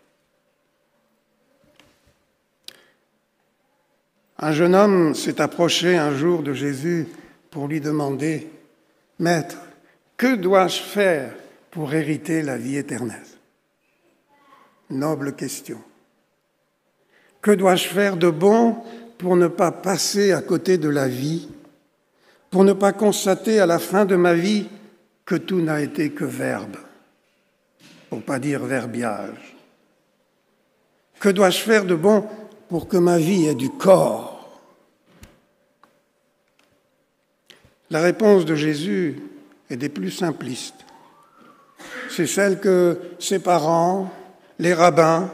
Un 4.38 4.52
jeune 4.52 4.74
homme 4.74 5.14
s'est 5.14 5.40
approché 5.40 5.96
un 5.96 6.16
jour 6.16 6.42
de 6.42 6.52
Jésus 6.52 7.06
pour 7.50 7.68
lui 7.68 7.80
demander, 7.80 8.50
Maître, 9.20 9.58
que 10.16 10.34
dois-je 10.34 10.80
faire 10.80 11.32
pour 11.70 11.94
hériter 11.94 12.42
la 12.42 12.56
vie 12.56 12.76
éternelle? 12.76 13.22
Noble 14.90 15.34
question. 15.34 15.80
Que 17.42 17.50
dois-je 17.50 17.88
faire 17.88 18.16
de 18.16 18.30
bon 18.30 18.76
pour 19.18 19.36
ne 19.36 19.48
pas 19.48 19.72
passer 19.72 20.32
à 20.32 20.40
côté 20.40 20.78
de 20.78 20.88
la 20.88 21.08
vie, 21.08 21.48
pour 22.50 22.62
ne 22.62 22.72
pas 22.72 22.92
constater 22.92 23.58
à 23.58 23.66
la 23.66 23.80
fin 23.80 24.04
de 24.04 24.14
ma 24.14 24.32
vie 24.34 24.68
que 25.24 25.34
tout 25.34 25.60
n'a 25.60 25.80
été 25.80 26.10
que 26.10 26.24
verbe, 26.24 26.76
pour 28.08 28.22
pas 28.22 28.38
dire 28.38 28.64
verbiage? 28.64 29.56
Que 31.18 31.30
dois-je 31.30 31.58
faire 31.58 31.84
de 31.84 31.96
bon 31.96 32.24
pour 32.68 32.86
que 32.86 32.96
ma 32.96 33.18
vie 33.18 33.46
ait 33.46 33.54
du 33.54 33.70
corps? 33.70 34.60
La 37.90 38.00
réponse 38.00 38.44
de 38.44 38.54
Jésus 38.54 39.20
est 39.68 39.76
des 39.76 39.88
plus 39.88 40.12
simplistes. 40.12 40.84
C'est 42.08 42.26
celle 42.26 42.60
que 42.60 42.98
ses 43.18 43.40
parents, 43.40 44.12
les 44.58 44.74
rabbins, 44.74 45.30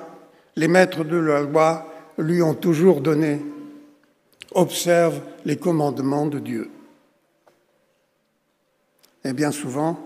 les 0.57 0.69
maîtres 0.69 1.05
de 1.05 1.17
la 1.17 1.43
loi 1.43 1.88
lui 2.18 2.42
ont 2.42 2.54
toujours 2.54 3.00
donné. 3.00 3.40
Observe 4.52 5.20
les 5.44 5.56
commandements 5.56 6.26
de 6.26 6.38
Dieu. 6.38 6.70
Et 9.25 9.32
bien 9.32 9.52
souvent, 9.52 9.98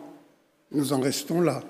nous 0.73 0.92
en 0.92 1.00
restons 1.00 1.40
là. 1.40 1.62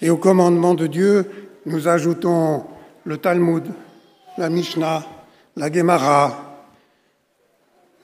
Et 0.00 0.10
aux 0.10 0.16
commandements 0.16 0.74
de 0.74 0.86
Dieu, 0.86 1.30
nous 1.66 1.88
ajoutons 1.88 2.64
le 3.04 3.18
Talmud, 3.18 3.64
la 4.36 4.50
Mishnah, 4.50 5.04
la 5.56 5.72
Gemara, 5.72 6.66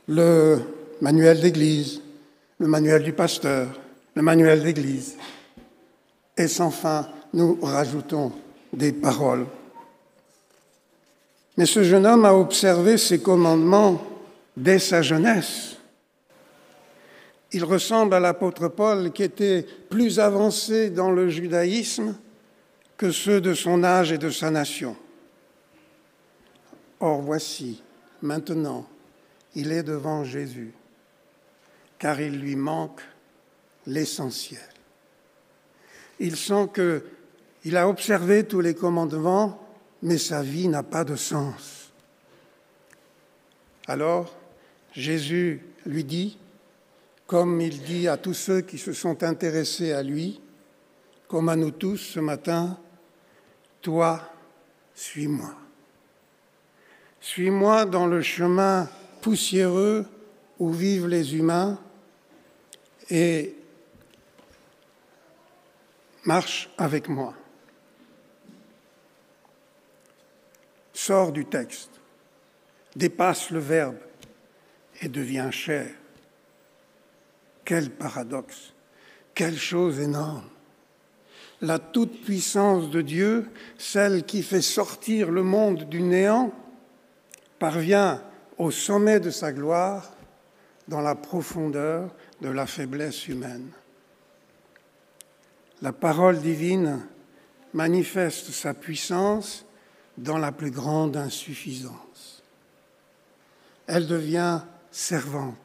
le 0.06 0.58
manuel 1.00 1.40
d'église, 1.40 2.00
le 2.58 2.66
manuel 2.66 3.02
du 3.02 3.12
pasteur, 3.12 3.68
le 4.14 4.22
manuel 4.22 4.62
d'église. 4.62 5.16
Et 6.37 6.46
sans 6.49 6.70
fin, 6.70 7.08
nous 7.32 7.58
rajoutons 7.62 8.32
des 8.72 8.92
paroles 8.92 9.46
mais 11.61 11.67
ce 11.67 11.85
jeune 11.85 12.07
homme 12.07 12.25
a 12.25 12.35
observé 12.35 12.97
ces 12.97 13.21
commandements 13.21 14.02
dès 14.57 14.79
sa 14.79 15.02
jeunesse. 15.02 15.76
Il 17.52 17.64
ressemble 17.64 18.14
à 18.14 18.19
l'apôtre 18.19 18.69
Paul 18.69 19.12
qui 19.12 19.23
était 19.23 19.67
plus 19.90 20.21
avancé 20.21 20.88
dans 20.88 21.11
le 21.11 21.29
judaïsme 21.29 22.17
que 22.97 23.11
ceux 23.11 23.43
de 23.43 23.52
son 23.52 23.85
âge 23.85 24.11
et 24.11 24.17
de 24.17 24.31
sa 24.31 24.50
nation. 24.50 24.97
Or 26.99 27.21
voici 27.21 27.83
maintenant, 28.23 28.88
il 29.55 29.71
est 29.71 29.83
devant 29.83 30.25
Jésus, 30.25 30.73
car 31.99 32.23
il 32.23 32.40
lui 32.40 32.57
manque 32.57 33.02
l'essentiel. 33.87 34.67
Il 36.21 36.37
sent 36.37 36.71
que 36.73 37.05
il 37.67 37.76
a 37.76 37.87
observé 37.87 38.45
tous 38.45 38.62
les 38.62 38.75
commandements, 38.75 39.70
mais 40.02 40.19
sa 40.19 40.42
vie 40.42 40.69
n'a 40.69 40.83
pas 40.83 41.04
de 41.04 41.16
sens. 41.16 41.92
Alors, 43.87 44.35
Jésus 44.92 45.62
lui 45.87 46.04
dit, 46.04 46.38
comme 47.26 47.61
il 47.61 47.83
dit 47.83 48.09
à 48.09 48.16
tous 48.16 48.35
ceux 48.35 48.61
qui 48.61 48.78
se 48.78 48.92
sont 48.92 49.23
intéressés 49.23 49.92
à 49.92 50.02
lui, 50.02 50.40
comme 51.28 51.49
à 51.49 51.57
nous 51.57 51.71
tous 51.71 51.97
ce 51.97 52.21
matin, 52.21 52.78
Toi, 53.83 54.21
suis-moi. 54.95 55.54
Suis-moi 57.21 57.87
dans 57.87 58.07
le 58.07 58.21
chemin 58.21 58.88
poussiéreux 59.23 60.04
où 60.59 60.71
vivent 60.71 61.07
les 61.07 61.35
humains 61.35 61.78
et 63.09 63.54
marche 66.25 66.71
avec 66.76 67.09
moi. 67.09 67.35
Sors 71.02 71.33
du 71.33 71.47
texte, 71.47 71.92
dépasse 72.95 73.49
le 73.52 73.59
verbe 73.59 73.97
et 75.00 75.09
devient 75.09 75.49
chair. 75.50 75.88
Quel 77.64 77.88
paradoxe, 77.88 78.75
quelle 79.35 79.57
chose 79.57 79.99
énorme. 79.99 80.45
La 81.62 81.78
toute-puissance 81.78 82.90
de 82.90 83.00
Dieu, 83.00 83.49
celle 83.78 84.25
qui 84.25 84.42
fait 84.42 84.61
sortir 84.61 85.30
le 85.30 85.42
monde 85.42 85.88
du 85.88 86.02
néant, 86.02 86.52
parvient 87.59 88.23
au 88.59 88.71
sommet 88.71 89.21
de 89.21 89.30
sa 89.30 89.52
gloire 89.52 90.12
dans 90.87 91.00
la 91.00 91.14
profondeur 91.14 92.14
de 92.42 92.50
la 92.50 92.66
faiblesse 92.66 93.26
humaine. 93.26 93.71
La 95.80 95.95
parole 95.95 96.40
divine 96.40 97.00
manifeste 97.73 98.50
sa 98.50 98.75
puissance 98.75 99.64
dans 100.19 100.38
la 100.38 100.52
plus 100.52 100.71
grande 100.71 101.17
insuffisance. 101.17 102.43
Elle 103.87 104.07
devient 104.07 104.61
servante, 104.90 105.57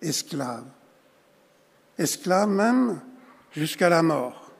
esclave, 0.00 0.64
esclave 1.98 2.48
même 2.48 3.00
jusqu'à 3.52 3.88
la 3.88 4.02
mort, 4.02 4.50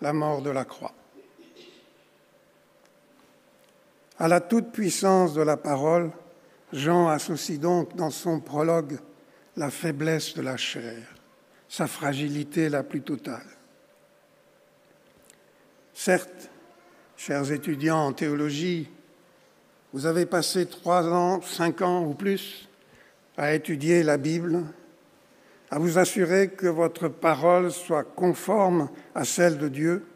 la 0.00 0.12
mort 0.12 0.42
de 0.42 0.50
la 0.50 0.64
croix. 0.64 0.94
À 4.18 4.28
la 4.28 4.40
toute-puissance 4.40 5.34
de 5.34 5.42
la 5.42 5.56
parole, 5.56 6.10
Jean 6.72 7.08
associe 7.08 7.58
donc 7.58 7.94
dans 7.96 8.10
son 8.10 8.40
prologue 8.40 8.98
la 9.56 9.70
faiblesse 9.70 10.34
de 10.34 10.42
la 10.42 10.56
chair, 10.56 11.06
sa 11.68 11.86
fragilité 11.86 12.68
la 12.68 12.82
plus 12.82 13.02
totale. 13.02 13.46
Certes, 15.94 16.50
chers 17.18 17.50
étudiants 17.50 18.06
en 18.06 18.12
théologie, 18.12 18.88
vous 19.92 20.06
avez 20.06 20.24
passé 20.24 20.66
trois 20.66 21.04
ans, 21.08 21.42
cinq 21.42 21.82
ans 21.82 22.04
ou 22.04 22.14
plus 22.14 22.68
à 23.36 23.54
étudier 23.54 24.04
la 24.04 24.16
Bible, 24.16 24.62
à 25.68 25.80
vous 25.80 25.98
assurer 25.98 26.50
que 26.50 26.68
votre 26.68 27.08
parole 27.08 27.72
soit 27.72 28.04
conforme 28.04 28.88
à 29.16 29.24
celle 29.24 29.58
de 29.58 29.66
Dieu. 29.68 30.06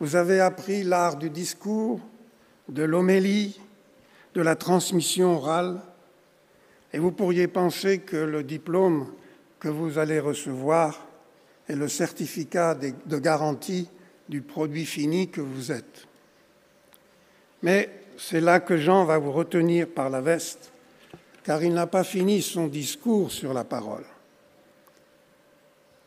Vous 0.00 0.16
avez 0.16 0.40
appris 0.40 0.82
l'art 0.82 1.16
du 1.16 1.30
discours, 1.30 2.00
de 2.68 2.82
l'homélie, 2.82 3.60
de 4.34 4.42
la 4.42 4.56
transmission 4.56 5.36
orale, 5.36 5.80
et 6.92 6.98
vous 6.98 7.12
pourriez 7.12 7.46
penser 7.46 8.00
que 8.00 8.16
le 8.16 8.42
diplôme 8.42 9.06
que 9.60 9.68
vous 9.68 9.98
allez 9.98 10.18
recevoir 10.18 11.06
est 11.68 11.76
le 11.76 11.86
certificat 11.86 12.74
de 12.74 13.18
garantie 13.18 13.88
du 14.28 14.42
produit 14.42 14.86
fini 14.86 15.28
que 15.28 15.40
vous 15.40 15.72
êtes. 15.72 16.06
Mais 17.62 17.90
c'est 18.18 18.40
là 18.40 18.60
que 18.60 18.76
Jean 18.76 19.04
va 19.04 19.18
vous 19.18 19.32
retenir 19.32 19.88
par 19.88 20.10
la 20.10 20.20
veste, 20.20 20.72
car 21.44 21.62
il 21.62 21.72
n'a 21.72 21.86
pas 21.86 22.04
fini 22.04 22.42
son 22.42 22.66
discours 22.66 23.30
sur 23.30 23.52
la 23.52 23.64
parole. 23.64 24.04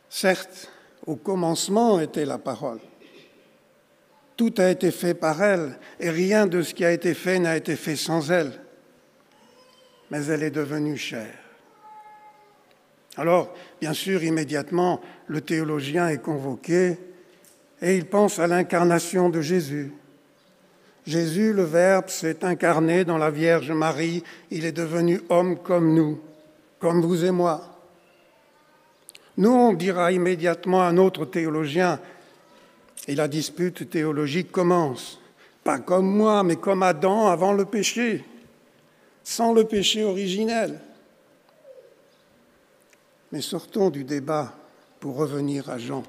Certes, 0.09 0.71
au 1.05 1.15
commencement 1.15 1.99
était 1.99 2.25
la 2.25 2.37
parole. 2.37 2.79
Tout 4.35 4.53
a 4.57 4.69
été 4.69 4.91
fait 4.91 5.13
par 5.13 5.41
elle, 5.43 5.77
et 5.99 6.09
rien 6.09 6.47
de 6.47 6.61
ce 6.61 6.73
qui 6.73 6.85
a 6.85 6.91
été 6.91 7.13
fait 7.13 7.39
n'a 7.39 7.57
été 7.57 7.75
fait 7.75 7.95
sans 7.95 8.31
elle. 8.31 8.53
Mais 10.11 10.25
elle 10.25 10.43
est 10.43 10.51
devenue 10.51 10.97
chair. 10.97 11.33
Alors, 13.17 13.53
bien 13.81 13.93
sûr, 13.93 14.23
immédiatement, 14.23 15.01
le 15.27 15.41
théologien 15.41 16.07
est 16.07 16.21
convoqué 16.21 16.97
et 17.81 17.95
il 17.95 18.05
pense 18.05 18.39
à 18.39 18.47
l'incarnation 18.47 19.29
de 19.29 19.41
Jésus. 19.41 19.93
Jésus, 21.05 21.53
le 21.53 21.63
Verbe, 21.63 22.09
s'est 22.09 22.43
incarné 22.43 23.05
dans 23.05 23.17
la 23.17 23.31
Vierge 23.31 23.71
Marie, 23.71 24.23
il 24.51 24.65
est 24.65 24.71
devenu 24.71 25.21
homme 25.29 25.57
comme 25.57 25.93
nous, 25.93 26.19
comme 26.79 27.01
vous 27.01 27.25
et 27.25 27.31
moi. 27.31 27.79
Nous, 29.37 29.51
on 29.51 29.73
dira 29.73 30.11
immédiatement 30.11 30.81
à 30.81 30.85
un 30.85 30.97
autre 30.97 31.25
théologien, 31.25 31.99
et 33.07 33.15
la 33.15 33.27
dispute 33.27 33.89
théologique 33.89 34.51
commence, 34.51 35.19
pas 35.63 35.79
comme 35.79 36.05
moi, 36.05 36.43
mais 36.43 36.57
comme 36.57 36.83
Adam 36.83 37.27
avant 37.27 37.53
le 37.53 37.65
péché, 37.65 38.25
sans 39.23 39.53
le 39.53 39.63
péché 39.63 40.03
originel. 40.03 40.79
Mais 43.31 43.41
sortons 43.41 43.89
du 43.89 44.03
débat 44.03 44.53
pour 44.99 45.15
revenir 45.15 45.69
à 45.69 45.77
Jean. 45.77 46.03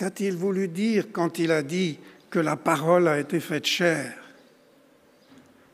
Qu'a-t-il 0.00 0.34
voulu 0.34 0.66
dire 0.66 1.08
quand 1.12 1.38
il 1.38 1.52
a 1.52 1.62
dit 1.62 1.98
que 2.30 2.38
la 2.38 2.56
parole 2.56 3.06
a 3.06 3.18
été 3.18 3.38
faite 3.38 3.66
chair? 3.66 4.14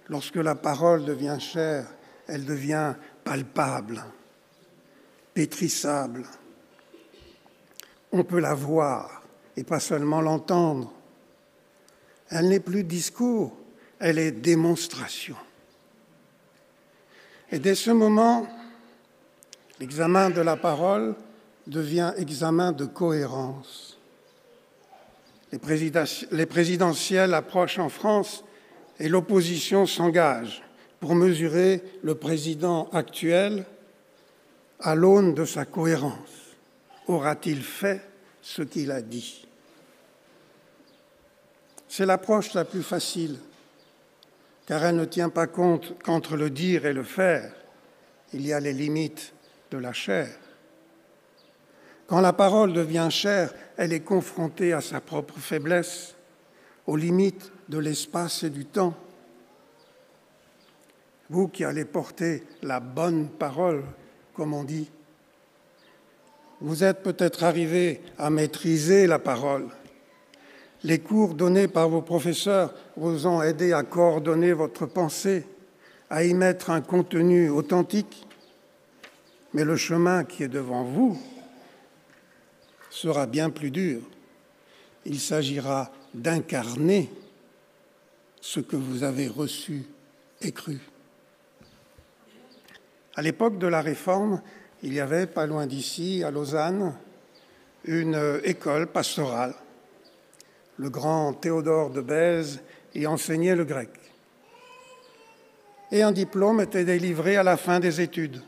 Lorsque 0.08 0.34
la 0.34 0.56
parole 0.56 1.04
devient 1.04 1.36
chair, 1.38 1.86
elle 2.26 2.44
devient 2.44 2.94
palpable, 3.22 4.02
pétrissable. 5.32 6.24
On 8.10 8.24
peut 8.24 8.40
la 8.40 8.54
voir 8.54 9.22
et 9.56 9.62
pas 9.62 9.78
seulement 9.78 10.20
l'entendre. 10.20 10.92
Elle 12.28 12.48
n'est 12.48 12.58
plus 12.58 12.82
discours, 12.82 13.56
elle 14.00 14.18
est 14.18 14.32
démonstration. 14.32 15.36
Et 17.52 17.60
dès 17.60 17.76
ce 17.76 17.92
moment, 17.92 18.48
l'examen 19.78 20.30
de 20.30 20.40
la 20.40 20.56
parole 20.56 21.14
devient 21.68 22.12
examen 22.16 22.72
de 22.72 22.86
cohérence. 22.86 23.95
Les 26.32 26.46
présidentielles 26.46 27.34
approchent 27.34 27.78
en 27.78 27.88
France 27.88 28.44
et 28.98 29.08
l'opposition 29.08 29.86
s'engage 29.86 30.62
pour 31.00 31.14
mesurer 31.14 31.82
le 32.02 32.14
président 32.14 32.88
actuel 32.90 33.64
à 34.80 34.94
l'aune 34.94 35.34
de 35.34 35.44
sa 35.44 35.64
cohérence. 35.64 36.54
Aura-t-il 37.06 37.62
fait 37.62 38.00
ce 38.42 38.62
qu'il 38.62 38.90
a 38.90 39.02
dit? 39.02 39.46
C'est 41.88 42.06
l'approche 42.06 42.54
la 42.54 42.64
plus 42.64 42.82
facile, 42.82 43.36
car 44.66 44.84
elle 44.84 44.96
ne 44.96 45.04
tient 45.04 45.30
pas 45.30 45.46
compte 45.46 45.94
qu'entre 46.02 46.36
le 46.36 46.50
dire 46.50 46.84
et 46.84 46.92
le 46.92 47.04
faire, 47.04 47.52
il 48.32 48.46
y 48.46 48.52
a 48.52 48.60
les 48.60 48.72
limites 48.72 49.32
de 49.70 49.78
la 49.78 49.92
chair. 49.92 50.28
Quand 52.06 52.20
la 52.20 52.32
parole 52.32 52.72
devient 52.72 53.08
chair, 53.10 53.52
elle 53.76 53.92
est 53.92 54.00
confrontée 54.00 54.72
à 54.72 54.80
sa 54.80 55.00
propre 55.00 55.38
faiblesse, 55.38 56.14
aux 56.86 56.96
limites 56.96 57.50
de 57.68 57.78
l'espace 57.78 58.44
et 58.44 58.50
du 58.50 58.64
temps. 58.64 58.94
Vous 61.28 61.48
qui 61.48 61.64
allez 61.64 61.84
porter 61.84 62.44
la 62.62 62.78
bonne 62.78 63.28
parole, 63.28 63.82
comme 64.34 64.54
on 64.54 64.62
dit, 64.62 64.88
vous 66.60 66.84
êtes 66.84 67.02
peut-être 67.02 67.42
arrivé 67.42 68.00
à 68.18 68.30
maîtriser 68.30 69.06
la 69.06 69.18
parole. 69.18 69.66
Les 70.84 71.00
cours 71.00 71.34
donnés 71.34 71.68
par 71.68 71.88
vos 71.88 72.02
professeurs 72.02 72.72
vous 72.96 73.26
ont 73.26 73.42
aidé 73.42 73.72
à 73.72 73.82
coordonner 73.82 74.52
votre 74.52 74.86
pensée, 74.86 75.44
à 76.08 76.24
y 76.24 76.32
mettre 76.32 76.70
un 76.70 76.80
contenu 76.80 77.50
authentique. 77.50 78.26
Mais 79.52 79.64
le 79.64 79.76
chemin 79.76 80.24
qui 80.24 80.44
est 80.44 80.48
devant 80.48 80.84
vous, 80.84 81.18
sera 82.96 83.26
bien 83.26 83.50
plus 83.50 83.70
dur. 83.70 84.00
Il 85.04 85.20
s'agira 85.20 85.92
d'incarner 86.14 87.10
ce 88.40 88.60
que 88.60 88.76
vous 88.76 89.02
avez 89.02 89.28
reçu 89.28 89.84
et 90.40 90.50
cru. 90.50 90.80
À 93.14 93.20
l'époque 93.20 93.58
de 93.58 93.66
la 93.66 93.82
Réforme, 93.82 94.40
il 94.82 94.94
y 94.94 95.00
avait, 95.00 95.26
pas 95.26 95.46
loin 95.46 95.66
d'ici, 95.66 96.24
à 96.24 96.30
Lausanne, 96.30 96.94
une 97.84 98.40
école 98.44 98.86
pastorale. 98.86 99.54
Le 100.78 100.88
grand 100.88 101.34
Théodore 101.34 101.90
de 101.90 102.00
Bèze 102.00 102.62
y 102.94 103.06
enseignait 103.06 103.56
le 103.56 103.64
grec. 103.64 103.90
et 105.92 106.02
un 106.02 106.12
diplôme 106.12 106.60
était 106.60 106.84
délivré 106.84 107.36
à 107.36 107.42
la 107.42 107.56
fin 107.56 107.78
des 107.78 108.00
études. 108.00 108.42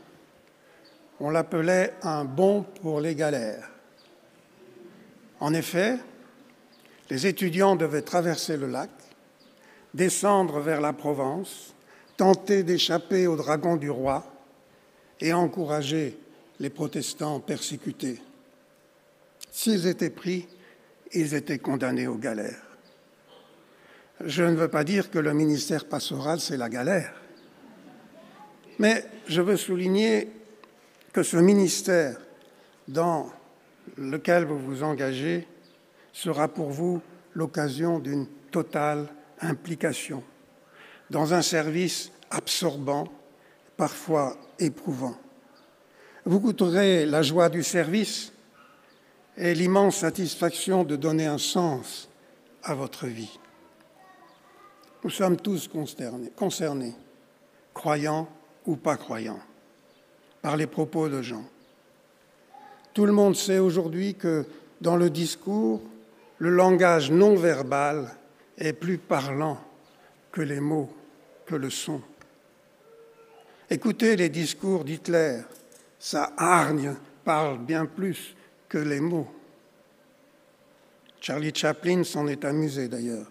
On 1.19 1.29
l'appelait 1.29 1.93
un 2.01 2.25
bon 2.25 2.63
pour 2.81 2.99
les 2.99 3.15
galères. 3.15 3.78
En 5.39 5.53
effet, 5.53 5.97
les 7.09 7.27
étudiants 7.27 7.75
devaient 7.75 8.01
traverser 8.01 8.57
le 8.57 8.67
lac, 8.67 8.89
descendre 9.93 10.59
vers 10.59 10.81
la 10.81 10.93
Provence, 10.93 11.73
tenter 12.17 12.63
d'échapper 12.63 13.27
aux 13.27 13.35
dragons 13.35 13.77
du 13.77 13.89
roi 13.89 14.25
et 15.19 15.33
encourager 15.33 16.17
les 16.59 16.69
protestants 16.69 17.39
persécutés. 17.39 18.21
S'ils 19.51 19.87
étaient 19.87 20.09
pris, 20.09 20.47
ils 21.13 21.33
étaient 21.33 21.59
condamnés 21.59 22.07
aux 22.07 22.17
galères. 22.17 22.61
Je 24.23 24.43
ne 24.43 24.55
veux 24.55 24.67
pas 24.67 24.83
dire 24.83 25.09
que 25.09 25.19
le 25.19 25.33
ministère 25.33 25.85
pastoral, 25.85 26.41
c'est 26.41 26.57
la 26.57 26.69
galère, 26.69 27.13
mais 28.77 29.05
je 29.27 29.41
veux 29.41 29.57
souligner 29.57 30.29
que 31.13 31.23
ce 31.23 31.37
ministère 31.37 32.19
dans 32.87 33.31
lequel 33.97 34.45
vous 34.45 34.59
vous 34.59 34.83
engagez 34.83 35.47
sera 36.11 36.47
pour 36.47 36.69
vous 36.69 37.01
l'occasion 37.33 37.99
d'une 37.99 38.27
totale 38.51 39.07
implication 39.41 40.23
dans 41.09 41.33
un 41.33 41.41
service 41.41 42.11
absorbant, 42.29 43.07
parfois 43.77 44.37
éprouvant. 44.59 45.15
Vous 46.25 46.39
goûterez 46.39 47.05
la 47.05 47.21
joie 47.21 47.49
du 47.49 47.63
service 47.63 48.31
et 49.37 49.53
l'immense 49.55 49.97
satisfaction 49.97 50.83
de 50.83 50.95
donner 50.95 51.25
un 51.25 51.37
sens 51.37 52.09
à 52.63 52.75
votre 52.75 53.07
vie. 53.07 53.39
Nous 55.03 55.09
sommes 55.09 55.37
tous 55.37 55.69
concernés, 56.35 56.93
croyants 57.73 58.27
ou 58.65 58.75
pas 58.75 58.97
croyants, 58.97 59.39
par 60.41 60.57
les 60.57 60.67
propos 60.67 61.07
de 61.07 61.21
Jean. 61.21 61.43
Tout 62.93 63.05
le 63.05 63.11
monde 63.11 63.35
sait 63.35 63.59
aujourd'hui 63.59 64.15
que 64.15 64.45
dans 64.81 64.97
le 64.97 65.09
discours, 65.09 65.81
le 66.37 66.49
langage 66.49 67.11
non 67.11 67.35
verbal 67.35 68.09
est 68.57 68.73
plus 68.73 68.97
parlant 68.97 69.59
que 70.31 70.41
les 70.41 70.59
mots, 70.59 70.89
que 71.45 71.55
le 71.55 71.69
son. 71.69 72.01
Écoutez 73.69 74.15
les 74.15 74.29
discours 74.29 74.83
d'Hitler, 74.83 75.41
sa 75.99 76.33
hargne 76.37 76.95
parle 77.23 77.59
bien 77.59 77.85
plus 77.85 78.35
que 78.67 78.77
les 78.77 78.99
mots. 78.99 79.27
Charlie 81.21 81.53
Chaplin 81.53 82.03
s'en 82.03 82.27
est 82.27 82.45
amusé 82.45 82.87
d'ailleurs. 82.87 83.27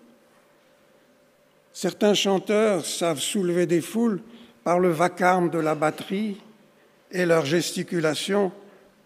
Certains 1.73 2.15
chanteurs 2.15 2.85
savent 2.85 3.21
soulever 3.21 3.67
des 3.67 3.81
foules 3.81 4.21
par 4.65 4.79
le 4.79 4.91
vacarme 4.91 5.49
de 5.49 5.59
la 5.59 5.75
batterie 5.75 6.41
et 7.11 7.25
leur 7.25 7.47
gesticulation 7.47 8.53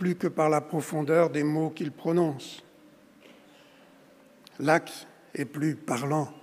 plus 0.03 0.17
que 0.17 0.27
par 0.27 0.51
la 0.51 0.61
profondeur 0.61 1.31
des 1.31 1.45
mots 1.45 1.71
qu'ils 1.71 1.93
prononcent. 1.93 2.65
L'acte 4.59 5.07
est 5.33 5.45
plus 5.45 5.77
parlant 5.77 6.35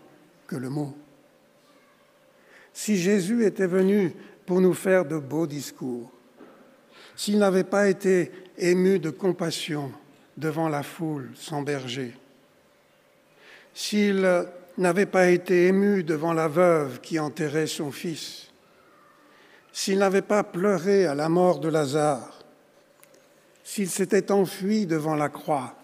que 0.48 0.56
le 0.56 0.69
mot. 0.69 0.95
Si 2.72 2.95
Jésus 2.95 3.43
était 3.43 3.67
venu 3.67 4.13
pour 4.45 4.62
nous 4.62 4.74
faire 4.74 5.04
de 5.04 5.17
beaux 5.17 5.45
discours, 5.45 6.10
s'il 7.17 7.38
n'avait 7.38 7.65
pas 7.65 7.89
été 7.89 8.32
ému 8.58 8.98
de 8.98 9.10
compassion 9.10 9.91
devant 10.38 10.69
la 10.69 10.82
foule 10.82 11.30
sans 11.36 11.62
berger, 11.62 12.15
s'il 13.74 14.26
n'avait 14.78 15.06
pas 15.06 15.28
été 15.28 15.67
ému 15.67 16.06
devant 16.06 16.32
la 16.32 16.48
veuve 16.48 17.02
qui 17.02 17.19
enterrait 17.19 17.67
son 17.67 17.91
fils, 17.91 18.48
s'il 19.74 19.98
n'avait 19.98 20.22
pas 20.22 20.45
pleuré 20.45 21.08
à 21.08 21.13
la 21.13 21.28
mort 21.28 21.60
de 21.60 21.67
Lazare, 21.67 22.38
s'il 23.70 23.88
s'était 23.88 24.32
enfui 24.32 24.88
devant 24.88 25.14
la 25.14 25.30
croix, 25.30 25.76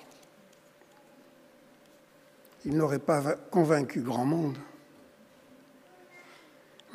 il 2.65 2.75
n'aurait 2.75 2.97
pas 2.97 3.35
convaincu 3.51 4.01
grand 4.01 4.25
monde. 4.25 4.57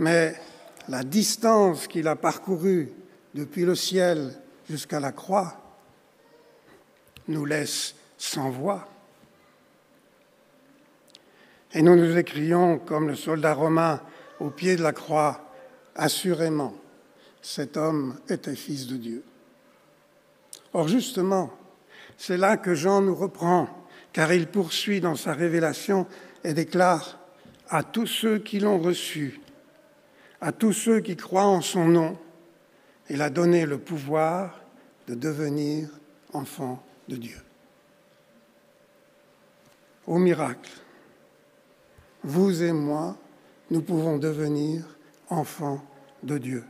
Mais 0.01 0.35
la 0.89 1.05
distance 1.05 1.87
qu'il 1.87 2.09
a 2.09 2.17
parcourue 2.17 2.91
depuis 3.35 3.65
le 3.65 3.77
ciel 3.77 4.37
jusqu'à 4.69 4.99
la 4.99 5.13
croix, 5.13 5.61
nous 7.29 7.45
laisse 7.45 7.95
sans 8.19 8.51
voix. 8.51 8.89
Et 11.73 11.83
nous 11.83 11.95
nous 11.95 12.17
écrions, 12.17 12.81
comme 12.81 13.07
le 13.07 13.15
soldat 13.15 13.55
romain 13.55 14.01
au 14.41 14.51
pied 14.51 14.75
de 14.75 14.83
la 14.83 14.93
croix, 14.93 15.53
assurément, 15.95 16.75
cet 17.43 17.77
homme 17.77 18.19
était 18.29 18.57
fils 18.57 18.89
de 18.89 18.97
Dieu. 18.97 19.23
Or 20.73 20.89
justement, 20.89 21.51
c'est 22.17 22.37
là 22.37 22.57
que 22.57 22.75
Jean 22.75 23.01
nous 23.01 23.15
reprend, 23.15 23.69
car 24.13 24.33
il 24.33 24.47
poursuit 24.47 25.01
dans 25.01 25.17
sa 25.17 25.33
révélation 25.33 26.07
et 26.45 26.55
déclare 26.55 27.19
à 27.69 27.83
tous 27.83 28.07
ceux 28.07 28.39
qui 28.39 28.61
l'ont 28.61 28.79
reçu, 28.79 29.41
à 30.41 30.53
tous 30.53 30.73
ceux 30.73 31.01
qui 31.01 31.17
croient 31.17 31.45
en 31.45 31.61
son 31.61 31.87
nom, 31.87 32.19
il 33.09 33.23
a 33.23 33.31
donné 33.31 33.67
le 33.67 33.79
pouvoir 33.79 34.61
de 35.07 35.15
devenir 35.15 35.89
enfant 36.33 36.83
de 37.09 37.17
Dieu. 37.17 37.39
Au 40.07 40.19
miracle, 40.19 40.71
vous 42.23 42.63
et 42.63 42.73
moi, 42.73 43.17
nous 43.71 43.83
pouvons 43.83 44.19
devenir 44.19 44.85
enfants 45.29 45.85
de 46.23 46.39
Dieu. 46.39 46.65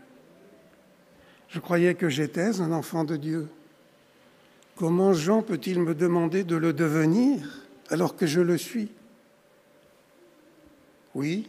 Je 1.49 1.59
croyais 1.59 1.95
que 1.95 2.09
j'étais 2.09 2.61
un 2.61 2.73
enfant 2.73 3.05
de 3.05 3.17
Dieu. 3.17 3.49
Comment 4.81 5.13
Jean 5.13 5.43
peut-il 5.43 5.79
me 5.79 5.95
demander 5.95 6.43
de 6.43 6.57
le 6.57 6.73
devenir 6.73 7.67
alors 7.91 8.17
que 8.17 8.27
je 8.27 8.41
le 8.41 8.59
suis? 8.59 8.91
Oui, 11.15 11.49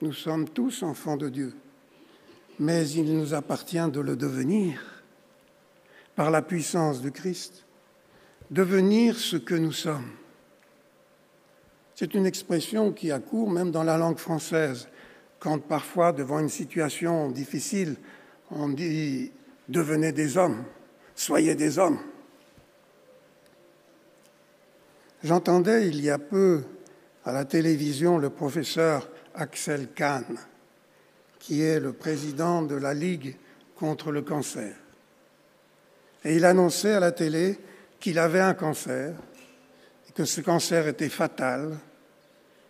nous 0.00 0.14
sommes 0.14 0.48
tous 0.48 0.82
enfants 0.82 1.18
de 1.18 1.28
Dieu 1.28 1.52
mais 2.58 2.88
il 2.90 3.16
nous 3.16 3.34
appartient 3.34 3.90
de 3.90 4.00
le 4.00 4.16
devenir 4.16 5.02
par 6.16 6.30
la 6.30 6.42
puissance 6.42 7.00
de 7.00 7.10
Christ, 7.10 7.64
devenir 8.50 9.16
ce 9.16 9.36
que 9.36 9.54
nous 9.54 9.72
sommes. 9.72 10.10
C'est 11.94 12.14
une 12.14 12.26
expression 12.26 12.92
qui 12.92 13.12
a 13.12 13.20
cours 13.20 13.50
même 13.50 13.70
dans 13.70 13.84
la 13.84 13.96
langue 13.96 14.18
française, 14.18 14.88
quand 15.38 15.60
parfois, 15.60 16.12
devant 16.12 16.40
une 16.40 16.48
situation 16.48 17.30
difficile, 17.30 17.96
on 18.50 18.68
dit 18.68 19.30
devenez 19.68 20.12
des 20.12 20.36
hommes, 20.36 20.64
soyez 21.14 21.54
des 21.54 21.78
hommes. 21.78 21.98
J'entendais 25.28 25.88
il 25.88 26.00
y 26.00 26.08
a 26.08 26.16
peu 26.16 26.62
à 27.26 27.32
la 27.32 27.44
télévision 27.44 28.16
le 28.16 28.30
professeur 28.30 29.10
Axel 29.34 29.88
Kahn 29.94 30.24
qui 31.38 31.60
est 31.60 31.78
le 31.78 31.92
président 31.92 32.62
de 32.62 32.74
la 32.74 32.94
Ligue 32.94 33.36
contre 33.76 34.10
le 34.10 34.22
cancer. 34.22 34.74
Et 36.24 36.36
il 36.36 36.46
annonçait 36.46 36.94
à 36.94 37.00
la 37.00 37.12
télé 37.12 37.58
qu'il 38.00 38.18
avait 38.18 38.40
un 38.40 38.54
cancer, 38.54 39.12
et 40.08 40.12
que 40.12 40.24
ce 40.24 40.40
cancer 40.40 40.88
était 40.88 41.10
fatal, 41.10 41.76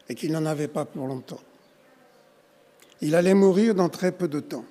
et 0.09 0.17
qu'il 0.17 0.33
n'en 0.33 0.45
avait 0.45 0.67
pas 0.67 0.85
pour 0.85 1.07
longtemps. 1.07 1.43
Il 3.03 3.15
allait 3.15 3.35
mourir 3.35 3.77
dans 3.77 3.89
très 3.89 4.11
peu 4.11 4.27
de 4.27 4.41
temps. 4.41 4.65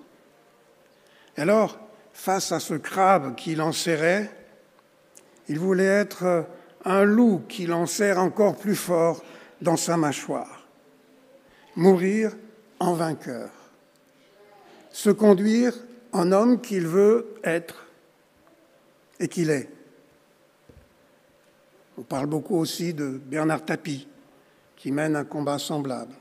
Et 1.37 1.41
alors, 1.41 1.79
face 2.11 2.51
à 2.51 2.59
ce 2.59 2.73
crabe 2.73 3.35
qui 3.35 3.55
l'enserrait, 3.55 4.29
il 5.47 5.57
voulait 5.57 5.85
être 5.85 6.47
un 6.85 7.03
loup 7.03 7.43
qui 7.47 7.65
l'enserre 7.65 8.19
encore 8.19 8.55
plus 8.55 8.75
fort 8.75 9.23
dans 9.61 9.77
sa 9.77 9.97
mâchoire. 9.97 10.65
Mourir 11.75 12.31
en 12.79 12.93
vainqueur 12.93 13.49
se 14.97 15.11
conduire 15.11 15.75
en 16.11 16.31
homme 16.31 16.59
qu'il 16.59 16.87
veut 16.87 17.35
être 17.43 17.85
et 19.19 19.27
qu'il 19.27 19.51
est. 19.51 19.69
On 21.99 22.01
parle 22.01 22.25
beaucoup 22.25 22.57
aussi 22.57 22.95
de 22.95 23.21
Bernard 23.23 23.63
Tapie, 23.63 24.07
qui 24.75 24.91
mène 24.91 25.15
un 25.15 25.23
combat 25.23 25.59
semblable. 25.59 26.13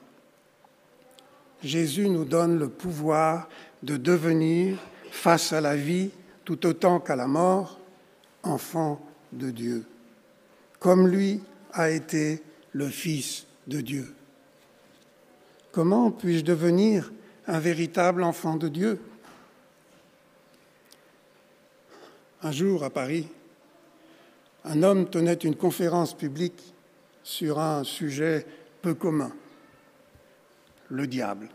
Jésus 1.63 2.11
nous 2.11 2.27
donne 2.27 2.59
le 2.59 2.69
pouvoir 2.69 3.49
de 3.83 3.97
devenir, 3.97 4.79
face 5.11 5.55
à 5.55 5.63
la 5.63 5.75
vie, 5.75 6.11
tout 6.45 6.67
autant 6.67 7.01
qu'à 7.01 7.17
la 7.17 7.27
mort, 7.27 7.81
enfant 8.43 9.01
de 9.33 9.51
Dieu, 9.51 9.87
comme 10.87 11.09
lui 11.09 11.41
a 11.73 11.91
été 11.91 12.41
le 12.71 12.87
Fils 12.87 13.45
de 13.67 13.81
Dieu. 13.81 14.15
Comment 15.73 16.13
puis-je 16.13 16.45
devenir 16.45 17.13
un 17.49 17.59
véritable 17.59 18.23
enfant 18.23 18.55
de 18.55 18.69
Dieu? 18.69 19.01
Un 22.41 22.53
jour, 22.53 22.85
à 22.85 22.91
Paris, 22.91 23.27
un 24.65 24.85
homme 24.85 25.11
tenait 25.11 25.35
une 25.35 25.57
conférence 25.57 26.17
publique 26.17 26.73
sur 27.25 27.59
un 27.59 27.83
sujet 27.83 28.47
peu 28.81 28.95
commun, 28.95 29.33
le 30.89 31.09
diable. 31.09 31.49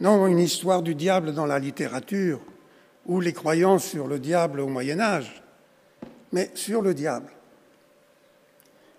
non 0.00 0.26
une 0.26 0.40
histoire 0.40 0.82
du 0.82 0.96
diable 0.96 1.32
dans 1.32 1.46
la 1.46 1.60
littérature 1.60 2.40
ou 3.06 3.20
les 3.20 3.32
croyances 3.32 3.84
sur 3.84 4.08
le 4.08 4.18
diable 4.18 4.58
au 4.58 4.66
Moyen 4.66 4.98
Âge, 4.98 5.44
mais 6.32 6.50
sur 6.54 6.82
le 6.82 6.94
diable. 6.94 7.30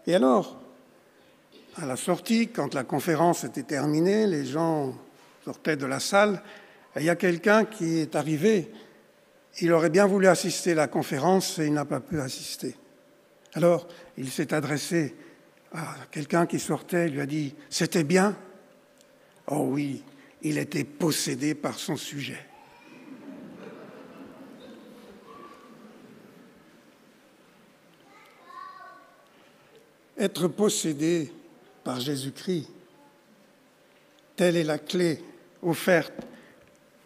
Et 0.08 0.16
alors, 0.16 0.60
à 1.78 1.86
la 1.86 1.96
sortie, 1.96 2.50
quand 2.50 2.74
la 2.74 2.84
conférence 2.84 3.44
était 3.44 3.64
terminée, 3.64 4.28
les 4.28 4.46
gens 4.46 4.96
sortaient 5.44 5.78
de 5.78 5.86
la 5.86 6.00
salle, 6.00 6.42
il 6.96 7.04
y 7.04 7.10
a 7.10 7.16
quelqu'un 7.16 7.66
qui 7.66 8.00
est 8.00 8.16
arrivé. 8.16 8.72
Il 9.62 9.72
aurait 9.72 9.90
bien 9.90 10.06
voulu 10.06 10.28
assister 10.28 10.72
à 10.72 10.76
la 10.76 10.88
conférence 10.88 11.60
et 11.60 11.68
il 11.68 11.74
n'a 11.74 11.86
pas 11.86 12.00
pu 12.00 12.20
assister. 12.20 12.76
Alors, 13.54 13.88
il 14.18 14.30
s'est 14.30 14.54
adressé 14.54 15.16
à 15.74 15.96
quelqu'un 16.12 16.46
qui 16.46 16.60
sortait, 16.60 17.08
il 17.08 17.14
lui 17.14 17.22
a 17.22 17.26
dit 17.26 17.56
C'était 17.70 18.04
bien? 18.04 18.36
Oh 19.48 19.68
oui, 19.70 20.04
il 20.42 20.58
était 20.58 20.84
possédé 20.84 21.56
par 21.56 21.80
son 21.80 21.96
sujet. 21.96 22.49
Être 30.20 30.50
possédé 30.50 31.34
par 31.86 32.02
Jésus-Christ, 32.02 32.68
telle 34.36 34.58
est 34.58 34.66
la 34.66 34.78
clé 34.78 35.24
offerte 35.64 36.14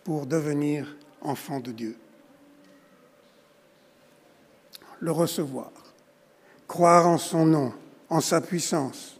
pour 0.04 0.26
devenir 0.26 0.98
enfant 1.22 1.60
de 1.60 1.72
Dieu. 1.72 1.96
Le 5.00 5.12
recevoir, 5.12 5.72
croire 6.68 7.08
en 7.08 7.20
son 7.20 7.46
nom, 7.46 7.74
en 8.10 8.20
sa 8.20 8.42
puissance. 8.42 9.20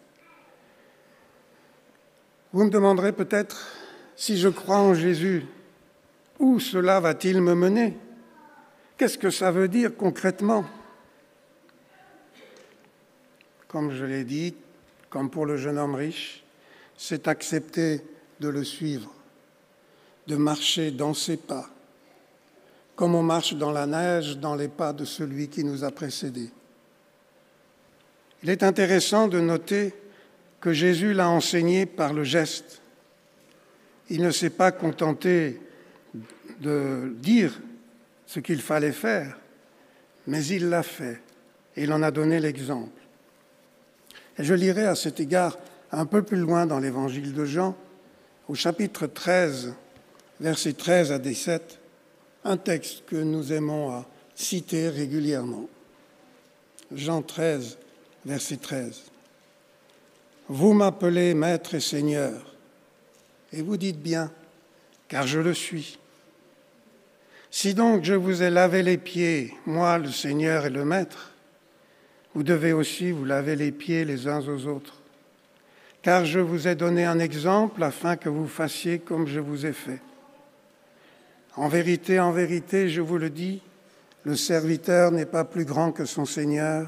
Vous 2.52 2.64
me 2.64 2.72
demanderez 2.72 3.12
peut-être 3.12 3.68
si 4.16 4.38
je 4.38 4.50
crois 4.50 4.78
en 4.78 4.96
Jésus, 4.96 5.46
où 6.40 6.60
cela 6.60 7.00
va-t-il 7.00 7.42
me 7.42 7.54
mener? 7.54 7.96
Qu'est-ce 8.98 9.20
que 9.20 9.30
ça 9.30 9.52
veut 9.52 9.68
dire 9.68 9.96
concrètement? 9.96 10.66
Comme 13.74 13.92
je 13.92 14.06
l'ai 14.06 14.24
dit, 14.24 14.54
comme 15.10 15.32
pour 15.32 15.48
le 15.48 15.58
jeune 15.58 15.80
homme 15.80 15.96
riche, 15.96 16.44
c'est 16.96 17.28
accepter 17.28 18.02
de 18.40 18.48
le 18.48 18.64
suivre, 18.64 19.12
de 20.28 20.36
marcher 20.36 20.92
dans 20.92 21.16
ses 21.16 21.38
pas, 21.38 21.68
comme 22.96 23.16
on 23.16 23.24
marche 23.24 23.56
dans 23.56 23.72
la 23.72 23.88
neige 23.88 24.38
dans 24.38 24.54
les 24.54 24.68
pas 24.68 24.94
de 24.94 25.06
celui 25.06 25.48
qui 25.48 25.64
nous 25.64 25.84
a 25.84 25.90
précédés. 25.90 26.52
Il 28.44 28.52
est 28.52 28.62
intéressant 28.62 29.28
de 29.28 29.40
noter 29.40 29.96
que 30.62 30.72
Jésus 30.72 31.14
l'a 31.14 31.30
enseigné 31.30 31.88
par 31.88 32.14
le 32.14 32.24
geste. 32.24 32.80
Il 34.12 34.22
ne 34.22 34.30
s'est 34.30 34.52
pas 34.52 34.72
contenté 34.72 35.60
de 36.60 37.12
dire 37.16 37.60
ce 38.28 38.40
qu'il 38.40 38.62
fallait 38.62 38.92
faire, 38.92 39.36
mais 40.28 40.46
il 40.46 40.70
l'a 40.70 40.84
fait 40.84 41.24
et 41.76 41.86
il 41.86 41.92
en 41.92 42.04
a 42.04 42.12
donné 42.12 42.40
l'exemple. 42.40 43.03
Je 44.40 44.54
lirai 44.54 44.86
à 44.86 44.96
cet 44.96 45.20
égard 45.20 45.58
un 45.92 46.06
peu 46.06 46.24
plus 46.24 46.38
loin 46.38 46.66
dans 46.66 46.80
l'évangile 46.80 47.34
de 47.34 47.46
Jean, 47.46 47.76
au 48.48 48.56
chapitre 48.56 49.06
13, 49.06 49.74
versets 50.40 50.74
13 50.74 51.12
à 51.12 51.20
17, 51.20 51.80
un 52.44 52.58
texte 52.58 53.06
que 53.06 53.16
nous 53.16 53.54
aimons 53.54 53.92
à 53.92 54.06
citer 54.36 54.90
régulièrement. 54.90 55.70
Jean 56.92 57.22
13, 57.22 57.78
verset 58.26 58.58
13. 58.58 59.04
Vous 60.50 60.74
m'appelez 60.74 61.34
Maître 61.34 61.76
et 61.76 61.80
Seigneur, 61.80 62.56
et 63.52 63.62
vous 63.62 63.78
dites 63.78 64.02
bien, 64.02 64.32
car 65.08 65.28
je 65.28 65.40
le 65.40 65.54
suis. 65.54 66.00
Si 67.52 67.76
donc 67.76 68.04
je 68.04 68.16
vous 68.16 68.42
ai 68.42 68.50
lavé 68.50 68.82
les 68.82 68.98
pieds, 68.98 69.54
moi 69.68 70.00
le 70.00 70.10
Seigneur 70.10 70.66
et 70.66 70.72
le 70.72 70.86
Maître, 70.86 71.33
vous 72.36 72.44
devez 72.44 72.74
aussi 72.74 73.12
vous 73.12 73.26
laver 73.26 73.56
les 73.56 73.72
pieds 73.72 74.06
les 74.06 74.28
uns 74.28 74.42
aux 74.48 74.68
autres. 74.68 75.02
Car 76.02 76.26
je 76.26 76.40
vous 76.40 76.68
ai 76.68 76.76
donné 76.76 77.06
un 77.06 77.20
exemple 77.20 77.84
afin 77.84 78.18
que 78.18 78.30
vous 78.30 78.48
fassiez 78.48 79.00
comme 79.00 79.28
je 79.28 79.40
vous 79.40 79.66
ai 79.66 79.74
fait. 79.74 80.02
En 81.56 81.68
vérité, 81.68 82.20
en 82.20 82.32
vérité, 82.32 82.90
je 82.90 83.02
vous 83.02 83.18
le 83.18 83.30
dis, 83.30 83.62
le 84.24 84.36
serviteur 84.36 85.12
n'est 85.12 85.26
pas 85.26 85.46
plus 85.46 85.66
grand 85.66 85.92
que 85.92 86.06
son 86.06 86.26
Seigneur, 86.26 86.88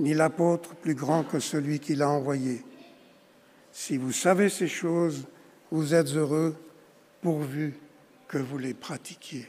ni 0.00 0.14
l'apôtre 0.14 0.74
plus 0.76 0.94
grand 0.94 1.24
que 1.24 1.40
celui 1.40 1.80
qui 1.80 1.94
l'a 1.94 2.08
envoyé. 2.08 2.64
Si 3.72 3.96
vous 3.96 4.12
savez 4.12 4.48
ces 4.48 4.68
choses, 4.68 5.26
vous 5.70 5.94
êtes 5.94 6.14
heureux 6.14 6.56
pourvu 7.20 7.74
que 8.28 8.38
vous 8.38 8.58
les 8.58 8.74
pratiquiez. 8.74 9.48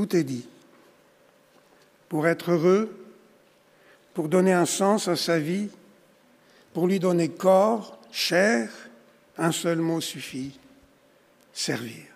Tout 0.00 0.16
est 0.16 0.24
dit. 0.24 0.48
Pour 2.08 2.26
être 2.26 2.52
heureux, 2.52 2.88
pour 4.14 4.30
donner 4.30 4.54
un 4.54 4.64
sens 4.64 5.08
à 5.08 5.14
sa 5.14 5.38
vie, 5.38 5.68
pour 6.72 6.86
lui 6.86 6.98
donner 6.98 7.28
corps, 7.28 8.00
chair, 8.10 8.70
un 9.36 9.52
seul 9.52 9.80
mot 9.80 10.00
suffit, 10.00 10.58
servir. 11.52 12.06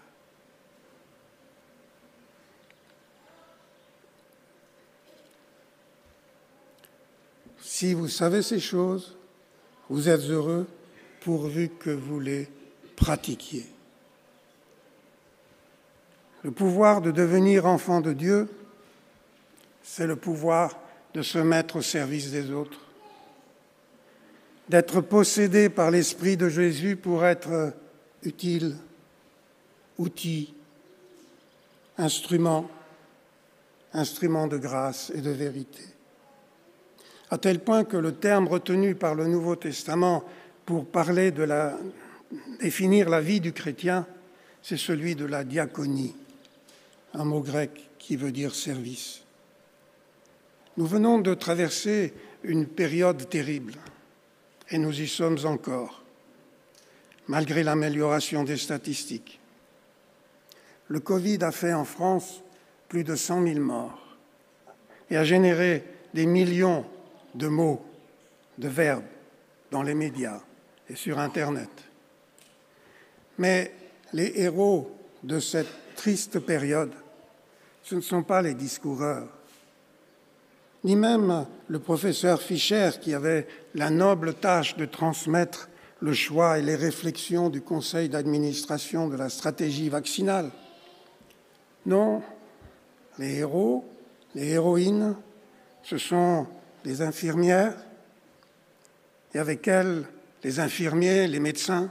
Si 7.60 7.92
vous 7.92 8.08
savez 8.08 8.40
ces 8.40 8.60
choses, 8.60 9.14
vous 9.90 10.08
êtes 10.08 10.22
heureux 10.30 10.66
pourvu 11.20 11.68
que 11.68 11.90
vous 11.90 12.18
les 12.18 12.48
pratiquiez. 12.96 13.73
Le 16.44 16.50
pouvoir 16.50 17.00
de 17.00 17.10
devenir 17.10 17.64
enfant 17.64 18.02
de 18.02 18.12
Dieu, 18.12 18.48
c'est 19.82 20.06
le 20.06 20.14
pouvoir 20.14 20.78
de 21.14 21.22
se 21.22 21.38
mettre 21.38 21.76
au 21.76 21.82
service 21.82 22.30
des 22.30 22.50
autres, 22.50 22.80
d'être 24.68 25.00
possédé 25.00 25.70
par 25.70 25.90
l'Esprit 25.90 26.36
de 26.36 26.50
Jésus 26.50 26.96
pour 26.96 27.24
être 27.24 27.72
utile, 28.24 28.76
outil, 29.96 30.52
instrument, 31.96 32.68
instrument 33.94 34.46
de 34.46 34.58
grâce 34.58 35.10
et 35.14 35.22
de 35.22 35.30
vérité. 35.30 35.84
À 37.30 37.38
tel 37.38 37.60
point 37.60 37.84
que 37.84 37.96
le 37.96 38.16
terme 38.16 38.48
retenu 38.48 38.94
par 38.94 39.14
le 39.14 39.28
Nouveau 39.28 39.56
Testament 39.56 40.22
pour 40.66 40.84
parler 40.84 41.30
de 41.30 41.42
la, 41.42 41.78
définir 42.60 43.08
la 43.08 43.22
vie 43.22 43.40
du 43.40 43.54
chrétien, 43.54 44.06
c'est 44.60 44.76
celui 44.76 45.14
de 45.14 45.24
la 45.24 45.42
diaconie 45.42 46.14
un 47.14 47.24
mot 47.24 47.40
grec 47.40 47.90
qui 47.98 48.16
veut 48.16 48.32
dire 48.32 48.54
service. 48.54 49.22
Nous 50.76 50.86
venons 50.86 51.20
de 51.20 51.34
traverser 51.34 52.12
une 52.42 52.66
période 52.66 53.28
terrible 53.28 53.74
et 54.70 54.78
nous 54.78 55.00
y 55.00 55.06
sommes 55.06 55.38
encore, 55.44 56.02
malgré 57.28 57.62
l'amélioration 57.62 58.42
des 58.42 58.56
statistiques. 58.56 59.40
Le 60.88 61.00
Covid 61.00 61.38
a 61.42 61.52
fait 61.52 61.72
en 61.72 61.84
France 61.84 62.42
plus 62.88 63.04
de 63.04 63.14
100 63.14 63.46
000 63.46 63.60
morts 63.60 64.16
et 65.10 65.16
a 65.16 65.24
généré 65.24 65.84
des 66.12 66.26
millions 66.26 66.84
de 67.34 67.48
mots, 67.48 67.84
de 68.58 68.68
verbes 68.68 69.04
dans 69.70 69.82
les 69.82 69.94
médias 69.94 70.40
et 70.88 70.96
sur 70.96 71.18
Internet. 71.18 71.70
Mais 73.38 73.72
les 74.12 74.32
héros 74.40 74.96
de 75.22 75.40
cette 75.40 75.94
triste 75.96 76.38
période 76.40 76.92
ce 77.84 77.94
ne 77.94 78.00
sont 78.00 78.22
pas 78.22 78.40
les 78.40 78.54
discoureurs, 78.54 79.28
ni 80.84 80.96
même 80.96 81.46
le 81.68 81.78
professeur 81.78 82.40
Fischer 82.40 82.90
qui 83.00 83.14
avait 83.14 83.46
la 83.74 83.90
noble 83.90 84.34
tâche 84.34 84.76
de 84.76 84.86
transmettre 84.86 85.68
le 86.00 86.14
choix 86.14 86.58
et 86.58 86.62
les 86.62 86.76
réflexions 86.76 87.50
du 87.50 87.60
conseil 87.60 88.08
d'administration 88.08 89.08
de 89.08 89.16
la 89.16 89.28
stratégie 89.28 89.90
vaccinale. 89.90 90.50
Non, 91.84 92.22
les 93.18 93.36
héros, 93.36 93.84
les 94.34 94.52
héroïnes, 94.52 95.14
ce 95.82 95.98
sont 95.98 96.46
les 96.86 97.02
infirmières 97.02 97.76
et 99.34 99.38
avec 99.38 99.68
elles 99.68 100.04
les 100.42 100.58
infirmiers, 100.58 101.26
les 101.26 101.40
médecins, 101.40 101.90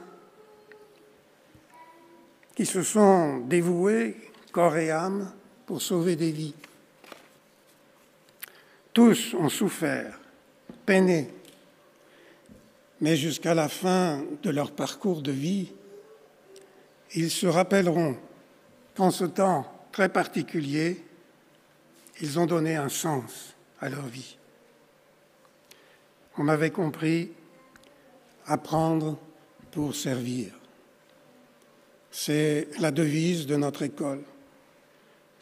qui 2.56 2.66
se 2.66 2.82
sont 2.82 3.40
dévoués 3.40 4.18
corps 4.52 4.78
et 4.78 4.92
âme 4.92 5.32
pour 5.66 5.82
sauver 5.82 6.16
des 6.16 6.32
vies. 6.32 6.56
Tous 8.94 9.34
ont 9.34 9.50
souffert, 9.50 10.20
peiné, 10.86 11.30
mais 13.02 13.18
jusqu'à 13.18 13.54
la 13.54 13.68
fin 13.68 14.24
de 14.44 14.50
leur 14.50 14.72
parcours 14.72 15.22
de 15.22 15.32
vie, 15.32 15.72
ils 17.16 17.32
se 17.32 17.48
rappelleront 17.48 18.18
qu'en 18.96 19.12
ce 19.12 19.26
temps 19.26 19.66
très 19.92 20.10
particulier, 20.10 21.04
ils 22.22 22.40
ont 22.40 22.46
donné 22.46 22.76
un 22.76 22.90
sens 22.90 23.56
à 23.80 23.90
leur 23.90 24.06
vie. 24.06 24.38
On 26.38 26.48
avait 26.48 26.72
compris 26.72 27.32
apprendre 28.46 29.18
pour 29.72 29.96
servir. 29.96 30.54
C'est 32.12 32.68
la 32.80 32.92
devise 32.92 33.48
de 33.48 33.56
notre 33.56 33.84
école. 33.84 34.24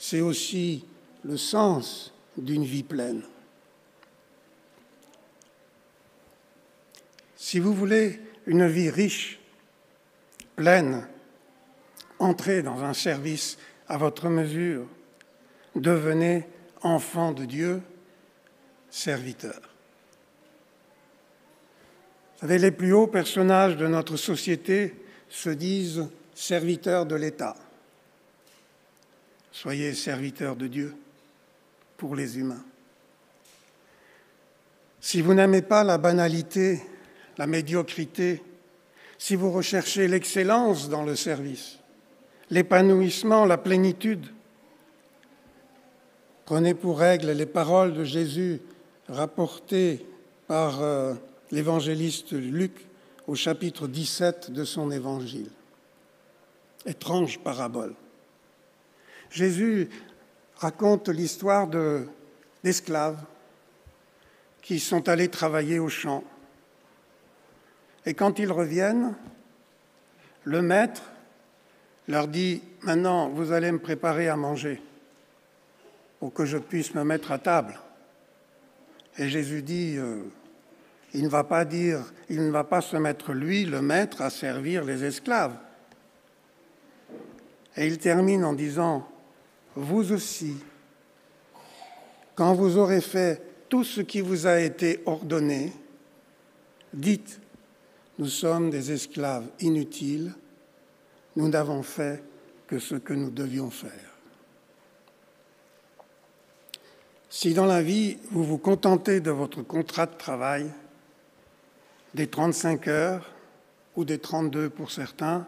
C'est 0.04 0.22
aussi 0.22 0.84
le 1.24 1.38
sens 1.38 2.12
d'une 2.36 2.66
vie 2.66 2.82
pleine. 2.82 3.22
Si 7.36 7.60
vous 7.60 7.76
voulez 7.76 8.20
une 8.48 8.68
vie 8.68 8.90
riche, 8.90 9.40
pleine, 10.56 11.08
entrez 12.18 12.64
dans 12.64 12.84
un 12.84 12.96
service 12.96 13.60
à 13.88 14.00
votre 14.00 14.28
mesure, 14.28 14.88
devenez 15.76 16.48
enfant 16.82 17.32
de 17.32 17.46
Dieu, 17.46 17.80
serviteur. 18.90 19.62
Vous 22.34 22.40
savez, 22.40 22.58
les 22.58 22.72
plus 22.72 22.92
hauts 22.92 23.06
personnages 23.06 23.78
de 23.78 23.86
notre 23.86 24.18
société 24.18 24.96
se 25.30 25.52
disent 25.52 26.10
serviteurs 26.34 27.06
de 27.06 27.16
l'État. 27.16 27.56
Soyez 29.52 29.94
serviteurs 29.94 30.56
de 30.56 30.68
Dieu 30.68 30.96
pour 31.98 32.16
les 32.16 32.40
humains. 32.40 32.64
Si 35.00 35.22
vous 35.22 35.34
n'aimez 35.34 35.62
pas 35.62 35.84
la 35.84 35.98
banalité, 35.98 36.82
la 37.38 37.48
médiocrité, 37.48 38.42
si 39.18 39.36
vous 39.36 39.52
recherchez 39.52 40.08
l'excellence 40.08 40.90
dans 40.90 41.04
le 41.04 41.16
service, 41.16 41.80
l'épanouissement, 42.50 43.46
la 43.46 43.58
plénitude, 43.58 44.28
prenez 46.46 46.74
pour 46.74 47.00
règle 47.00 47.32
les 47.32 47.46
paroles 47.46 47.94
de 47.94 48.04
Jésus 48.04 48.62
rapportées 49.08 50.06
par 50.48 50.82
euh, 50.82 51.14
l'évangéliste 51.52 52.34
Luc 52.34 52.74
au 53.28 53.36
chapitre 53.36 53.88
17 53.88 54.52
de 54.52 54.64
son 54.64 54.92
évangile. 54.92 55.50
Étrange 56.86 57.40
parabole. 57.40 57.94
Jésus 59.32 59.90
raconte 60.58 61.10
l'histoire 61.10 61.68
d'esclaves 62.64 63.24
qui 64.62 64.80
sont 64.80 65.10
allés 65.10 65.30
travailler 65.30 65.80
au 65.80 65.90
champ. 65.90 66.24
Et 68.06 68.14
quand 68.14 68.40
ils 68.40 68.52
reviennent, 68.52 69.16
le 70.44 70.62
maître 70.62 71.04
leur 72.08 72.28
dit, 72.28 72.62
maintenant, 72.82 73.30
vous 73.30 73.52
allez 73.52 73.72
me 73.72 73.80
préparer 73.80 74.28
à 74.28 74.36
manger 74.36 74.82
pour 76.20 76.34
que 76.34 76.46
je 76.46 76.58
puisse 76.58 76.94
me 76.94 77.04
mettre 77.04 77.32
à 77.32 77.40
table. 77.40 77.80
Et 79.18 79.30
Jésus 79.30 79.62
dit, 79.62 79.96
euh, 79.98 80.24
il 81.14 81.24
ne 81.24 81.30
va 81.30 81.44
pas 81.44 81.64
dire, 81.64 82.00
il 82.30 82.46
ne 82.46 82.52
va 82.52 82.64
pas 82.64 82.82
se 82.82 82.98
mettre 82.98 83.34
lui, 83.34 83.66
le 83.66 83.82
maître, 83.82 84.22
à 84.22 84.30
servir 84.30 84.84
les 84.84 85.04
esclaves. 85.04 85.56
Et 87.78 87.88
il 87.88 87.98
termine 87.98 88.44
en 88.44 88.54
disant, 88.54 89.08
vous 89.76 90.12
aussi, 90.12 90.58
quand 92.36 92.54
vous 92.54 92.78
aurez 92.78 93.02
fait 93.02 93.42
tout 93.70 93.84
ce 93.84 94.02
qui 94.02 94.22
vous 94.22 94.48
a 94.48 94.60
été 94.60 95.02
ordonné, 95.06 95.72
dites, 96.94 97.40
nous 98.20 98.28
sommes 98.28 98.70
des 98.70 98.92
esclaves 98.92 99.48
inutiles, 99.60 100.34
nous 101.36 101.48
n'avons 101.48 101.82
fait 101.84 102.22
que 102.68 102.80
ce 102.80 102.96
que 102.96 103.14
nous 103.14 103.30
devions 103.30 103.70
faire. 103.70 104.12
Si 107.30 107.54
dans 107.54 107.66
la 107.66 107.82
vie, 107.82 108.18
vous 108.32 108.44
vous 108.44 108.58
contentez 108.58 109.22
de 109.22 109.32
votre 109.32 109.62
contrat 109.62 110.06
de 110.06 110.18
travail, 110.18 110.70
des 112.14 112.28
35 112.28 112.88
heures, 112.90 113.32
ou 113.96 114.04
des 114.04 114.20
32 114.20 114.70
pour 114.70 114.92
certains, 114.92 115.48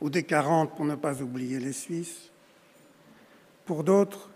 ou 0.00 0.10
des 0.10 0.24
40 0.24 0.74
pour 0.74 0.84
ne 0.84 0.96
pas 0.96 1.22
oublier 1.22 1.60
les 1.60 1.72
Suisses, 1.72 2.31
pour 3.64 3.84
d'autres, 3.84 4.28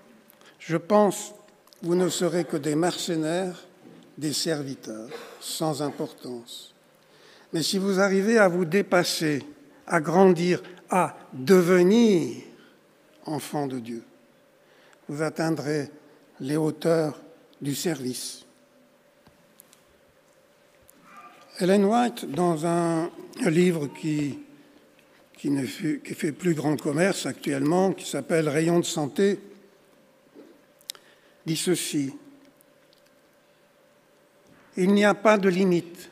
je 0.59 0.77
pense, 0.77 1.35
vous 1.83 1.95
ne 1.95 2.09
serez 2.09 2.45
que 2.45 2.57
des 2.57 2.75
mercenaires, 2.75 3.67
des 4.19 4.33
serviteurs, 4.33 5.09
sans 5.41 5.83
importance. 5.83 6.75
Mais 7.53 7.63
si 7.63 7.79
vous 7.79 8.01
arrivez 8.01 8.39
à 8.39 8.49
vous 8.49 8.65
dépasser, 8.65 9.45
à 9.87 10.01
grandir, 10.01 10.63
à 10.91 11.17
devenir 11.33 12.43
enfant 13.25 13.67
de 13.67 13.79
Dieu, 13.79 14.03
vous 15.09 15.23
atteindrez 15.23 15.91
les 16.41 16.57
hauteurs 16.57 17.21
du 17.61 17.75
service. 17.75 18.45
Ellen 21.59 21.85
White, 21.85 22.31
dans 22.31 22.67
un 22.67 23.11
livre 23.47 23.87
qui, 23.87 24.39
qui, 25.37 25.51
qui 26.05 26.15
fait 26.15 26.33
plus 26.33 26.55
grand 26.55 26.77
commerce 26.81 27.27
actuellement, 27.27 27.93
qui 27.93 28.09
s'appelle 28.09 28.49
Rayon 28.49 28.81
de 28.81 28.85
santé, 28.85 29.39
dit 31.45 31.57
ceci. 31.57 32.15
Il 34.77 34.93
n'y 34.93 35.05
a 35.05 35.15
pas 35.15 35.39
de 35.39 35.49
limite. 35.49 36.11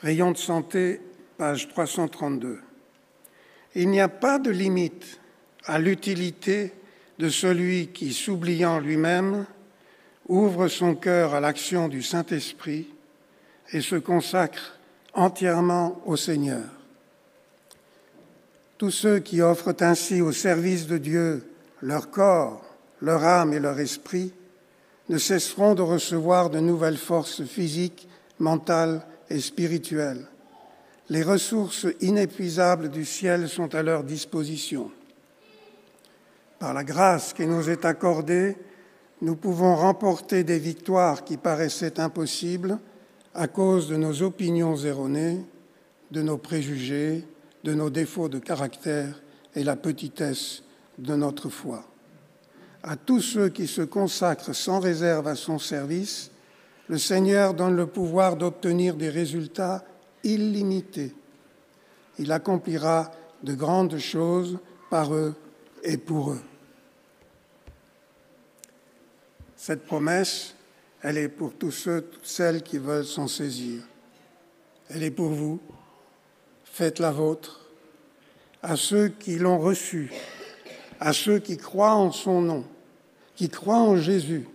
Rayon 0.00 0.32
de 0.32 0.38
santé, 0.38 1.00
page 1.36 1.68
332. 1.68 2.60
Il 3.74 3.88
n'y 3.88 4.00
a 4.00 4.08
pas 4.08 4.38
de 4.38 4.50
limite 4.50 5.20
à 5.64 5.78
l'utilité 5.78 6.72
de 7.18 7.28
celui 7.28 7.88
qui, 7.88 8.12
s'oubliant 8.12 8.80
lui-même, 8.80 9.46
ouvre 10.28 10.68
son 10.68 10.94
cœur 10.94 11.34
à 11.34 11.40
l'action 11.40 11.88
du 11.88 12.02
Saint-Esprit 12.02 12.88
et 13.72 13.80
se 13.80 13.96
consacre 13.96 14.78
entièrement 15.14 16.00
au 16.06 16.16
Seigneur. 16.16 16.64
Tous 18.82 18.90
ceux 18.90 19.20
qui 19.20 19.40
offrent 19.40 19.76
ainsi 19.78 20.20
au 20.20 20.32
service 20.32 20.88
de 20.88 20.98
Dieu 20.98 21.44
leur 21.82 22.10
corps, 22.10 22.64
leur 23.00 23.22
âme 23.22 23.52
et 23.52 23.60
leur 23.60 23.78
esprit 23.78 24.32
ne 25.08 25.18
cesseront 25.18 25.76
de 25.76 25.82
recevoir 25.82 26.50
de 26.50 26.58
nouvelles 26.58 26.96
forces 26.96 27.44
physiques, 27.44 28.08
mentales 28.40 29.06
et 29.30 29.38
spirituelles. 29.38 30.26
Les 31.10 31.22
ressources 31.22 31.86
inépuisables 32.00 32.88
du 32.88 33.04
ciel 33.04 33.48
sont 33.48 33.72
à 33.72 33.84
leur 33.84 34.02
disposition. 34.02 34.90
Par 36.58 36.74
la 36.74 36.82
grâce 36.82 37.32
qui 37.34 37.46
nous 37.46 37.70
est 37.70 37.84
accordée, 37.84 38.56
nous 39.20 39.36
pouvons 39.36 39.76
remporter 39.76 40.42
des 40.42 40.58
victoires 40.58 41.22
qui 41.22 41.36
paraissaient 41.36 42.00
impossibles 42.00 42.80
à 43.32 43.46
cause 43.46 43.88
de 43.88 43.94
nos 43.94 44.22
opinions 44.22 44.76
erronées, 44.76 45.38
de 46.10 46.20
nos 46.20 46.36
préjugés, 46.36 47.24
de 47.64 47.74
nos 47.74 47.90
défauts 47.90 48.28
de 48.28 48.38
caractère 48.38 49.20
et 49.54 49.64
la 49.64 49.76
petitesse 49.76 50.62
de 50.98 51.14
notre 51.14 51.48
foi. 51.48 51.84
À 52.82 52.96
tous 52.96 53.20
ceux 53.20 53.48
qui 53.48 53.66
se 53.66 53.82
consacrent 53.82 54.54
sans 54.54 54.80
réserve 54.80 55.28
à 55.28 55.36
son 55.36 55.58
service, 55.58 56.30
le 56.88 56.98
Seigneur 56.98 57.54
donne 57.54 57.76
le 57.76 57.86
pouvoir 57.86 58.36
d'obtenir 58.36 58.96
des 58.96 59.08
résultats 59.08 59.84
illimités. 60.24 61.14
Il 62.18 62.32
accomplira 62.32 63.10
de 63.42 63.54
grandes 63.54 63.98
choses 63.98 64.58
par 64.90 65.14
eux 65.14 65.34
et 65.82 65.96
pour 65.96 66.32
eux. 66.32 66.42
Cette 69.56 69.86
promesse, 69.86 70.54
elle 71.02 71.18
est 71.18 71.28
pour 71.28 71.54
tous 71.54 71.70
ceux, 71.70 72.02
toutes 72.02 72.26
celles 72.26 72.62
qui 72.62 72.78
veulent 72.78 73.06
s'en 73.06 73.28
saisir. 73.28 73.82
Elle 74.88 75.04
est 75.04 75.10
pour 75.12 75.30
vous. 75.30 75.60
Faites 76.72 76.98
la 76.98 77.12
vôtre. 77.12 77.60
À 78.62 78.76
ceux 78.76 79.08
qui 79.08 79.36
l'ont 79.38 79.58
reçue, 79.58 80.10
à 81.00 81.12
ceux 81.12 81.38
qui 81.38 81.56
croient 81.56 81.94
en 81.94 82.12
son 82.12 82.40
nom, 82.40 82.64
qui 83.34 83.48
croient 83.48 83.80
en 83.80 83.96
Jésus, 83.96 84.48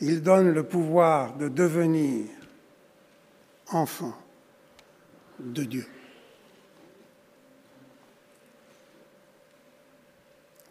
il 0.00 0.22
donne 0.22 0.50
le 0.50 0.62
pouvoir 0.62 1.36
de 1.36 1.48
devenir 1.48 2.26
enfant 3.70 4.14
de 5.38 5.64
Dieu. 5.64 5.86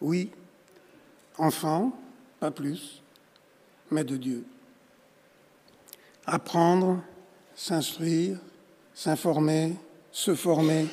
Oui, 0.00 0.30
enfant, 1.36 1.92
pas 2.40 2.50
plus 2.50 3.02
mais 3.90 4.04
de 4.04 4.16
Dieu. 4.16 4.44
Apprendre, 6.26 7.02
s'instruire, 7.54 8.38
s'informer, 8.94 9.76
se 10.18 10.34
former, 10.34 10.88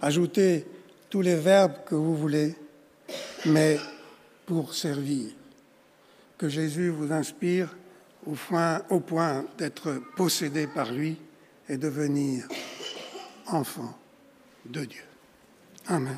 ajouter 0.00 0.64
tous 1.10 1.20
les 1.20 1.36
verbes 1.36 1.84
que 1.84 1.94
vous 1.94 2.16
voulez, 2.16 2.54
mais 3.44 3.76
pour 4.46 4.74
servir. 4.74 5.28
Que 6.38 6.48
Jésus 6.48 6.88
vous 6.88 7.12
inspire 7.12 7.76
au 8.26 9.00
point, 9.00 9.44
d'être 9.58 10.02
possédé 10.16 10.66
par 10.66 10.90
lui 10.90 11.18
et 11.68 11.76
devenir 11.76 12.48
enfant 13.46 13.94
de 14.64 14.86
Dieu. 14.86 15.04
Amen. 15.86 16.16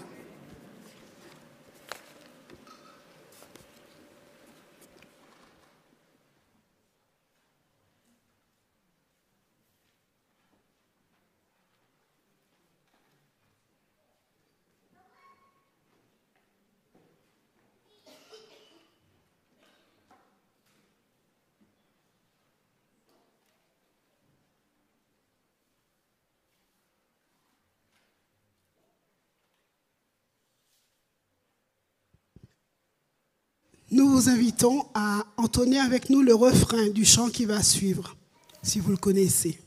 Vous 34.19 34.29
invitons 34.29 34.85
à 34.95 35.23
entonner 35.37 35.79
avec 35.79 36.11
nous 36.11 36.23
le 36.23 36.35
refrain 36.35 36.89
du 36.89 37.05
chant 37.05 37.29
qui 37.29 37.45
va 37.45 37.63
suivre, 37.63 38.17
si 38.65 38.81
vous 38.81 38.91
le 38.91 38.97
connaissez. 38.97 39.61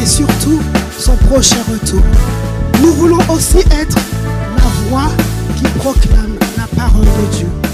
et 0.00 0.06
surtout 0.06 0.60
son 0.98 1.16
prochain 1.16 1.62
retour. 1.70 2.02
Nous 2.82 2.92
voulons 2.94 3.18
aussi 3.30 3.58
être 3.58 3.98
la 4.56 4.88
voix 4.88 5.10
qui 5.56 5.64
proclame 5.78 6.36
la 6.56 6.66
parole 6.76 7.04
de 7.04 7.36
Dieu. 7.36 7.67